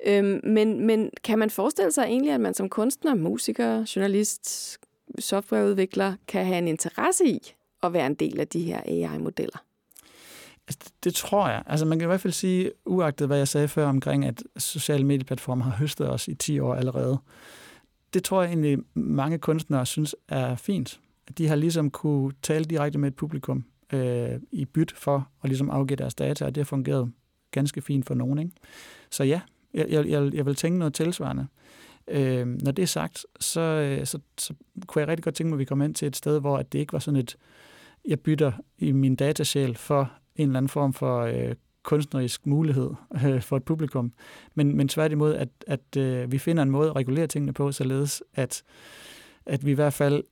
Øhm, 0.07 0.41
men, 0.45 0.87
men 0.87 1.11
kan 1.25 1.39
man 1.39 1.51
forestille 1.51 1.93
sig 1.93 2.05
egentlig, 2.05 2.33
at 2.33 2.41
man 2.41 2.55
som 2.55 2.69
kunstner, 2.69 3.15
musiker, 3.15 3.93
journalist, 3.97 4.79
softwareudvikler, 5.19 6.15
kan 6.29 6.47
have 6.47 6.59
en 6.59 6.69
interesse 6.69 7.27
i 7.27 7.53
at 7.83 7.93
være 7.93 8.07
en 8.07 8.15
del 8.15 8.41
af 8.41 8.49
de 8.49 8.63
her 8.63 8.81
AI-modeller? 8.85 9.65
Altså, 10.71 10.93
det 11.05 11.15
tror 11.15 11.49
jeg. 11.49 11.63
Altså 11.67 11.87
man 11.87 11.99
kan 11.99 12.07
i 12.07 12.11
hvert 12.11 12.21
fald 12.21 12.33
sige, 12.33 12.73
uagtet 12.87 13.27
hvad 13.27 13.39
jeg 13.39 13.49
sagde 13.49 13.69
før 13.69 13.87
omkring, 13.87 14.25
at 14.25 14.43
sociale 14.57 15.05
medieplatformer 15.05 15.65
har 15.65 15.71
høstet 15.71 16.11
os 16.11 16.29
i 16.29 16.35
10 16.35 16.59
år 16.59 16.75
allerede. 16.75 17.19
Det 18.15 18.25
tror 18.25 18.43
jeg 18.43 18.49
egentlig, 18.49 18.79
mange 18.95 19.39
kunstnere 19.39 19.87
synes 19.87 20.17
er 20.29 20.57
fint. 20.57 21.01
De 21.39 21.49
har 21.49 21.57
ligesom 21.57 21.91
kunne 21.91 22.33
tale 22.43 22.65
direkte 22.65 22.99
med 22.99 23.09
et 23.09 23.17
publikum 23.17 23.65
øh, 23.93 24.41
i 24.53 24.65
byt 24.65 24.93
for 24.97 25.29
at 25.43 25.49
ligesom 25.49 25.71
afgive 25.71 25.97
deres 25.97 26.15
data, 26.15 26.45
og 26.45 26.55
det 26.55 26.61
har 26.61 26.65
fungeret 26.65 27.13
ganske 27.51 27.81
fint 27.81 28.07
for 28.07 28.15
nogen. 28.15 28.39
Ikke? 28.39 28.53
Så 29.11 29.25
ja, 29.25 29.41
jeg, 29.75 29.89
jeg, 29.91 30.35
jeg 30.35 30.47
vil 30.47 30.55
tænke 30.55 30.79
noget 30.79 30.95
tilsvarende. 30.95 31.47
Øh, 32.09 32.47
når 32.47 32.73
det 32.73 32.83
er 32.83 32.87
sagt, 32.87 33.27
så, 33.41 33.61
øh, 33.61 34.07
så, 34.07 34.19
så 34.39 34.55
kunne 34.87 35.01
jeg 35.01 35.09
rigtig 35.09 35.25
godt 35.25 35.35
tænke 35.35 35.49
mig, 35.49 35.57
at 35.57 35.59
vi 35.59 35.65
kommer 35.65 35.85
ind 35.85 35.95
til 35.95 36.09
et 36.09 36.17
sted, 36.17 36.41
hvor 36.41 36.59
at 36.59 36.73
det 36.73 36.79
ikke 36.79 36.93
var 36.93 36.99
sådan 36.99 37.21
et, 37.21 37.37
jeg 38.05 38.21
bytter 38.21 38.53
i 38.79 38.93
min 38.93 39.17
datasjæl 39.17 39.77
for 39.77 40.13
en 40.41 40.49
eller 40.49 40.57
anden 40.57 40.69
form 40.69 40.93
for 40.93 41.21
øh, 41.21 41.55
kunstnerisk 41.83 42.47
mulighed 42.47 42.91
øh, 43.25 43.43
for 43.43 43.57
et 43.57 43.65
publikum, 43.65 44.13
men, 44.55 44.77
men 44.77 44.89
tværtimod, 44.89 45.35
at, 45.35 45.49
at 45.67 45.97
øh, 45.97 46.33
vi 46.33 46.39
finder 46.39 46.63
en 46.63 46.71
måde 46.71 46.91
at 46.91 46.97
regulere 46.97 47.27
tingene 47.27 47.53
på, 47.53 47.73
således 47.73 48.23
at, 48.35 48.63
at 49.47 49.67
vi 49.67 49.71
i 49.71 49.75
hvert 49.75 49.93
fald 49.93 50.25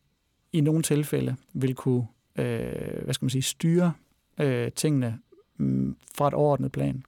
i 0.52 0.60
nogle 0.60 0.82
tilfælde 0.82 1.36
vil 1.52 1.74
kunne 1.74 2.06
øh, 2.38 3.04
hvad 3.04 3.14
skal 3.14 3.24
man 3.24 3.30
sige, 3.30 3.42
styre 3.42 3.92
øh, 4.40 4.72
tingene 4.72 5.18
mh, 5.56 5.94
fra 6.16 6.28
et 6.28 6.34
overordnet 6.34 6.72
plan. 6.72 7.02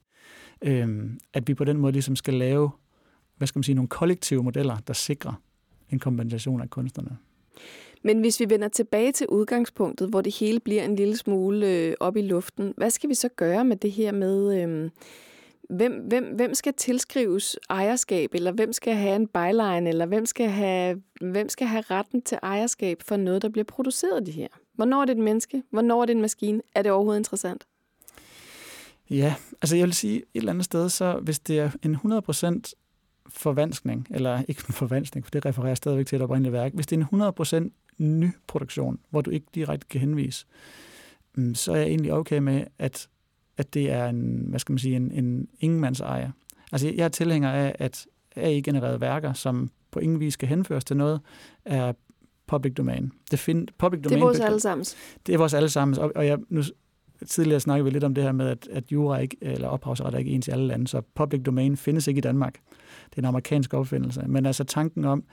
Øh, 0.61 1.09
at 1.33 1.47
vi 1.47 1.53
på 1.53 1.63
den 1.63 1.77
måde 1.77 1.93
ligesom 1.93 2.15
skal 2.15 2.33
lave 2.33 2.71
hvad 3.41 3.47
skal 3.47 3.59
man 3.59 3.63
sige, 3.63 3.75
nogle 3.75 3.87
kollektive 3.87 4.43
modeller, 4.43 4.77
der 4.77 4.93
sikrer 4.93 5.33
en 5.89 5.99
kompensation 5.99 6.61
af 6.61 6.69
kunstnerne. 6.69 7.17
Men 8.03 8.19
hvis 8.19 8.39
vi 8.39 8.49
vender 8.49 8.67
tilbage 8.67 9.11
til 9.11 9.27
udgangspunktet, 9.27 10.09
hvor 10.09 10.21
det 10.21 10.35
hele 10.35 10.59
bliver 10.59 10.83
en 10.83 10.95
lille 10.95 11.17
smule 11.17 11.67
øh, 11.67 11.93
op 11.99 12.17
i 12.17 12.21
luften, 12.21 12.73
hvad 12.77 12.89
skal 12.89 13.09
vi 13.09 13.15
så 13.15 13.29
gøre 13.35 13.65
med 13.65 13.75
det 13.75 13.91
her 13.91 14.11
med, 14.11 14.61
øh, 14.61 14.89
hvem, 15.69 15.93
hvem, 15.93 16.23
hvem 16.35 16.53
skal 16.53 16.73
tilskrives 16.73 17.57
ejerskab, 17.69 18.29
eller 18.33 18.51
hvem 18.51 18.73
skal 18.73 18.95
have 18.95 19.15
en 19.15 19.27
byline, 19.27 19.89
eller 19.89 20.05
hvem 20.05 20.25
skal 20.25 20.49
have, 20.49 21.01
hvem 21.21 21.49
skal 21.49 21.67
have 21.67 21.81
retten 21.81 22.21
til 22.21 22.37
ejerskab 22.43 23.01
for 23.01 23.15
noget, 23.15 23.41
der 23.41 23.49
bliver 23.49 23.65
produceret 23.65 24.17
af 24.17 24.25
det 24.25 24.33
her? 24.33 24.47
Hvornår 24.73 25.01
er 25.01 25.05
det 25.05 25.17
et 25.17 25.23
menneske? 25.23 25.63
Hvornår 25.71 26.01
er 26.01 26.05
det 26.05 26.15
en 26.15 26.21
maskine? 26.21 26.61
Er 26.75 26.81
det 26.81 26.91
overhovedet 26.91 27.19
interessant? 27.19 27.67
Ja, 29.09 29.35
altså 29.61 29.75
jeg 29.75 29.85
vil 29.85 29.93
sige 29.93 30.17
et 30.17 30.25
eller 30.33 30.51
andet 30.51 30.65
sted, 30.65 30.89
så 30.89 31.19
hvis 31.21 31.39
det 31.39 31.59
er 31.59 31.71
en 31.83 31.95
100% 31.95 32.73
forvanskning, 33.29 34.07
eller 34.09 34.43
ikke 34.47 34.61
forvanskning, 34.61 35.25
for 35.25 35.31
det 35.31 35.45
refererer 35.45 35.75
stadigvæk 35.75 36.05
til 36.05 36.15
et 36.15 36.21
oprindeligt 36.21 36.53
værk, 36.53 36.73
hvis 36.73 36.87
det 36.87 36.95
er 36.95 36.99
en 37.01 37.07
100% 38.01 38.03
ny 38.03 38.29
produktion, 38.47 38.99
hvor 39.09 39.21
du 39.21 39.29
ikke 39.29 39.45
direkte 39.55 39.87
kan 39.87 40.01
henvise, 40.01 40.45
mm, 41.35 41.55
så 41.55 41.71
er 41.71 41.75
jeg 41.75 41.87
egentlig 41.87 42.13
okay 42.13 42.37
med, 42.37 42.63
at, 42.79 43.07
at 43.57 43.73
det 43.73 43.91
er 43.91 44.07
en, 44.07 44.45
hvad 44.49 44.59
skal 44.59 44.73
man 44.73 44.79
sige, 44.79 44.95
en, 44.95 45.11
en 45.11 45.47
ingenmands 45.59 45.99
ejer. 45.99 46.31
Altså 46.71 46.87
jeg 46.87 47.05
er 47.05 47.09
tilhænger 47.09 47.51
af, 47.51 47.75
at 47.79 48.07
AI-genererede 48.35 49.01
værker, 49.01 49.33
som 49.33 49.71
på 49.91 49.99
ingen 49.99 50.19
vis 50.19 50.33
skal 50.33 50.47
henføres 50.47 50.85
til 50.85 50.97
noget, 50.97 51.21
er 51.65 51.93
public 52.47 52.73
domain. 52.73 53.11
Det, 53.31 53.39
find, 53.39 53.67
public 53.77 54.03
domain 54.03 54.17
det 54.17 54.21
er 54.21 54.25
vores 54.25 54.39
allesammens. 54.39 54.95
Det 55.27 55.33
er 55.33 55.37
vores 55.37 55.53
allesammens, 55.53 55.97
og, 55.97 56.11
og 56.15 56.27
jeg, 56.27 56.39
nu, 56.49 56.61
tidligere 57.27 57.59
snakkede 57.59 57.83
vi 57.83 57.89
lidt 57.89 58.03
om 58.03 58.15
det 58.15 58.23
her 58.23 58.31
med, 58.31 58.47
at, 58.47 58.67
at 58.71 58.91
jura 58.91 59.17
ikke, 59.17 59.37
eller 59.41 59.67
ophavsret 59.67 60.13
er 60.13 60.17
ikke 60.17 60.31
ens 60.31 60.47
i 60.47 60.51
alle 60.51 60.67
lande, 60.67 60.87
så 60.87 61.01
public 61.15 61.41
domain 61.43 61.77
findes 61.77 62.07
ikke 62.07 62.17
i 62.17 62.21
Danmark. 62.21 62.53
Det 63.09 63.15
er 63.15 63.21
en 63.21 63.25
amerikansk 63.25 63.73
opfindelse. 63.73 64.23
Men 64.27 64.45
altså 64.45 64.63
tanken 64.63 65.05
om, 65.05 65.23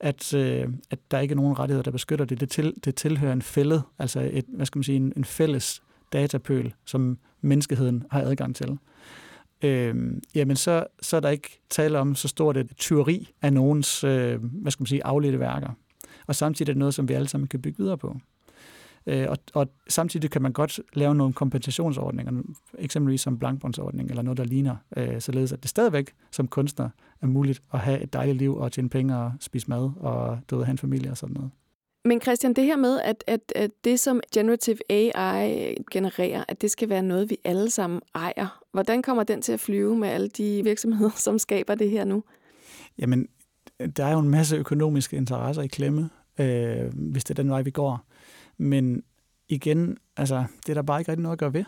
at, 0.00 0.34
øh, 0.34 0.68
at 0.90 0.98
der 1.10 1.18
ikke 1.18 1.32
er 1.32 1.36
nogen 1.36 1.58
rettigheder, 1.58 1.82
der 1.82 1.90
beskytter 1.90 2.24
det, 2.24 2.40
det, 2.40 2.50
til, 2.50 2.74
det 2.84 2.94
tilhører 2.94 3.32
en 3.32 3.42
fælde, 3.42 3.82
altså 3.98 4.30
et, 4.32 4.44
hvad 4.48 4.66
skal 4.66 4.78
man 4.78 4.84
sige, 4.84 4.96
en, 4.96 5.12
en 5.16 5.24
fælles 5.24 5.82
datapøl, 6.12 6.74
som 6.84 7.18
menneskeheden 7.40 8.04
har 8.10 8.22
adgang 8.22 8.56
til. 8.56 8.78
Øh, 9.62 9.94
jamen 10.34 10.56
så, 10.56 10.86
så 11.02 11.16
er 11.16 11.20
der 11.20 11.28
ikke 11.28 11.60
tale 11.70 11.98
om 11.98 12.14
så 12.14 12.28
stort 12.28 12.56
et 12.56 12.76
tyveri 12.76 13.28
af 13.42 13.52
nogens, 13.52 14.04
øh, 14.04 14.42
hvad 14.42 14.72
skal 14.72 14.82
man 14.82 14.86
sige, 14.86 15.04
afledte 15.04 15.40
værker. 15.40 15.70
Og 16.26 16.34
samtidig 16.34 16.70
er 16.70 16.72
det 16.72 16.78
noget, 16.78 16.94
som 16.94 17.08
vi 17.08 17.14
alle 17.14 17.28
sammen 17.28 17.48
kan 17.48 17.62
bygge 17.62 17.78
videre 17.78 17.98
på. 17.98 18.16
Øh, 19.06 19.26
og, 19.28 19.38
og 19.54 19.68
samtidig 19.88 20.30
kan 20.30 20.42
man 20.42 20.52
godt 20.52 20.80
lave 20.92 21.14
nogle 21.14 21.34
kompensationsordninger, 21.34 22.42
eksempelvis 22.78 23.20
som 23.20 23.38
blankbåndsordning 23.38 24.10
eller 24.10 24.22
noget, 24.22 24.38
der 24.38 24.44
ligner, 24.44 24.76
øh, 24.96 25.20
således 25.20 25.52
at 25.52 25.62
det 25.62 25.70
stadigvæk 25.70 26.14
som 26.30 26.48
kunstner 26.48 26.88
er 27.22 27.26
muligt 27.26 27.62
at 27.72 27.80
have 27.80 28.00
et 28.00 28.12
dejligt 28.12 28.38
liv 28.38 28.56
og 28.56 28.72
tjene 28.72 28.88
penge 28.88 29.16
og 29.16 29.32
spise 29.40 29.70
mad 29.70 29.90
og 30.00 30.38
døde 30.50 30.64
have 30.64 30.72
en 30.72 30.78
familie 30.78 31.10
og 31.10 31.16
sådan 31.16 31.34
noget. 31.34 31.50
Men 32.04 32.20
Christian, 32.20 32.52
det 32.52 32.64
her 32.64 32.76
med, 32.76 33.00
at, 33.00 33.24
at, 33.26 33.52
at 33.56 33.70
det, 33.84 34.00
som 34.00 34.20
generative 34.34 34.78
AI 34.90 35.76
genererer, 35.90 36.44
at 36.48 36.62
det 36.62 36.70
skal 36.70 36.88
være 36.88 37.02
noget, 37.02 37.30
vi 37.30 37.38
alle 37.44 37.70
sammen 37.70 38.00
ejer. 38.14 38.62
Hvordan 38.72 39.02
kommer 39.02 39.22
den 39.22 39.42
til 39.42 39.52
at 39.52 39.60
flyve 39.60 39.96
med 39.96 40.08
alle 40.08 40.28
de 40.28 40.64
virksomheder, 40.64 41.10
som 41.26 41.38
skaber 41.38 41.74
det 41.74 41.90
her 41.90 42.04
nu? 42.04 42.22
Jamen, 42.98 43.28
der 43.96 44.04
er 44.04 44.12
jo 44.12 44.18
en 44.18 44.28
masse 44.28 44.56
økonomiske 44.56 45.16
interesser 45.16 45.62
i 45.62 45.66
klemme, 45.66 46.10
øh, 46.38 46.94
hvis 46.94 47.24
det 47.24 47.38
er 47.38 47.42
den 47.42 47.50
vej, 47.50 47.62
vi 47.62 47.70
går. 47.70 48.06
Men 48.58 49.02
igen, 49.48 49.98
altså, 50.16 50.44
det 50.66 50.68
er 50.68 50.74
der 50.74 50.82
bare 50.82 51.00
ikke 51.00 51.10
rigtig 51.10 51.22
noget 51.22 51.32
at 51.32 51.38
gøre 51.38 51.52
ved. 51.52 51.64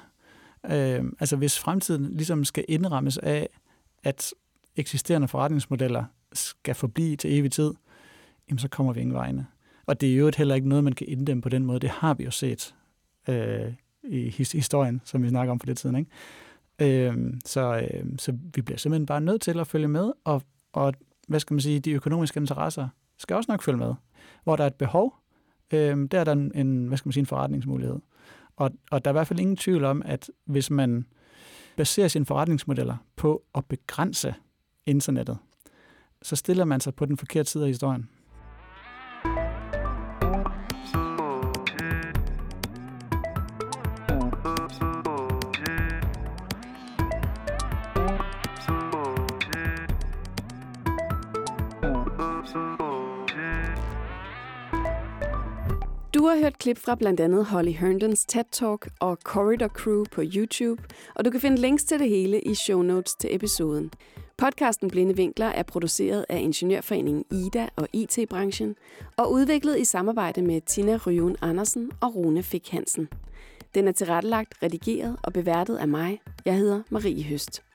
Øh, 0.65 1.13
altså, 1.21 1.37
hvis 1.37 1.59
fremtiden 1.59 2.05
ligesom 2.13 2.45
skal 2.45 2.65
indrammes 2.69 3.19
af, 3.19 3.49
at 4.03 4.35
eksisterende 4.77 5.29
forretningsmodeller 5.29 6.05
skal 6.33 6.75
forblive 6.75 7.17
til 7.17 7.39
evig 7.39 7.53
tid, 7.53 7.75
jamen, 8.49 8.59
så 8.59 8.69
kommer 8.69 8.93
vi 8.93 9.01
ingen 9.01 9.15
vegne. 9.15 9.47
Og 9.87 10.01
det 10.01 10.13
er 10.13 10.17
jo 10.17 10.31
heller 10.37 10.55
ikke 10.55 10.69
noget, 10.69 10.85
man 10.85 10.93
kan 10.93 11.07
inddæmme 11.09 11.43
på 11.43 11.49
den 11.49 11.65
måde. 11.65 11.81
Det 11.81 11.91
har 11.91 12.15
vi 12.15 12.25
jo 12.25 12.31
set 12.31 12.75
øh, 13.29 13.73
i 14.05 14.29
historien, 14.53 15.01
som 15.05 15.23
vi 15.23 15.29
snakker 15.29 15.53
om 15.53 15.61
for 15.61 15.67
det 15.67 15.79
tiden. 15.79 15.97
Ikke? 15.97 17.07
Øh, 17.09 17.35
så, 17.45 17.81
øh, 17.81 18.05
så 18.19 18.33
vi 18.55 18.63
bliver 18.63 18.79
simpelthen 18.79 19.07
bare 19.07 19.21
nødt 19.21 19.43
til 19.43 19.59
at 19.59 19.67
følge 19.67 19.89
med, 19.89 20.13
og, 20.25 20.43
og 20.73 20.95
hvad 21.29 21.41
skal 21.41 21.55
man 21.55 21.61
sige, 21.61 21.81
de 21.81 21.93
økonomiske 21.93 22.41
interesser 22.41 22.89
skal 23.19 23.37
også 23.37 23.53
nok 23.53 23.63
følge 23.63 23.79
med. 23.79 23.95
Hvor 24.45 24.57
der 24.57 24.65
er 24.65 24.69
et 24.69 24.75
behov, 24.75 25.15
øh, 25.73 26.09
der 26.11 26.21
er 26.21 26.25
der 26.25 26.33
en, 26.33 26.53
en, 26.55 26.87
hvad 26.87 26.99
skal 26.99 27.09
man 27.09 27.13
sige, 27.13 27.23
en 27.23 27.27
forretningsmulighed. 27.27 27.99
Og, 28.57 28.71
og 28.91 29.05
der 29.05 29.11
er 29.11 29.13
i 29.13 29.19
hvert 29.19 29.27
fald 29.27 29.41
ingen 29.41 29.57
tvivl 29.57 29.85
om, 29.85 30.03
at 30.05 30.31
hvis 30.45 30.71
man 30.71 31.07
baserer 31.77 32.09
sine 32.09 32.27
forretningsmodeller 32.27 32.97
på 33.17 33.43
at 33.55 33.65
begrænse 33.65 34.35
internettet, 34.87 35.39
så 36.23 36.37
stiller 36.37 36.65
man 36.65 36.81
sig 36.81 36.95
på 36.95 37.05
den 37.05 37.17
forkerte 37.17 37.51
side 37.51 37.65
af 37.65 37.69
historien. 37.69 38.09
Hørt 56.49 56.59
klip 56.59 56.79
fra 56.79 56.95
blandt 56.95 57.21
andet 57.21 57.45
Holly 57.45 57.71
Herndons 57.73 58.25
TED 58.25 58.45
Talk 58.53 58.89
og 59.01 59.19
Corridor 59.25 59.69
Crew 59.69 60.05
på 60.13 60.23
YouTube, 60.25 60.83
og 61.15 61.25
du 61.25 61.31
kan 61.31 61.41
finde 61.41 61.61
links 61.61 61.85
til 61.85 61.99
det 61.99 62.09
hele 62.09 62.41
i 62.41 62.55
show 62.55 62.83
notes 62.83 63.15
til 63.15 63.35
episoden. 63.35 63.91
Podcasten 64.37 64.91
Blinde 64.91 65.17
Vinkler 65.17 65.47
er 65.47 65.63
produceret 65.63 66.27
af 66.29 66.41
Ingeniørforeningen 66.41 67.25
IDA 67.31 67.69
og 67.77 67.89
IT-branchen 67.93 68.77
og 69.17 69.33
udviklet 69.33 69.79
i 69.79 69.85
samarbejde 69.85 70.43
med 70.43 70.61
Tina 70.61 70.99
Ryun 71.07 71.37
Andersen 71.41 71.91
og 72.01 72.15
Rune 72.15 72.43
Fik 72.43 72.69
Hansen. 72.71 73.09
Den 73.75 73.89
er 73.89 73.93
tilrettelagt, 73.93 74.55
redigeret 74.63 75.17
og 75.23 75.33
beværtet 75.33 75.77
af 75.77 75.89
mig. 75.89 76.21
Jeg 76.45 76.55
hedder 76.55 76.83
Marie 76.91 77.25
Høst. 77.25 77.68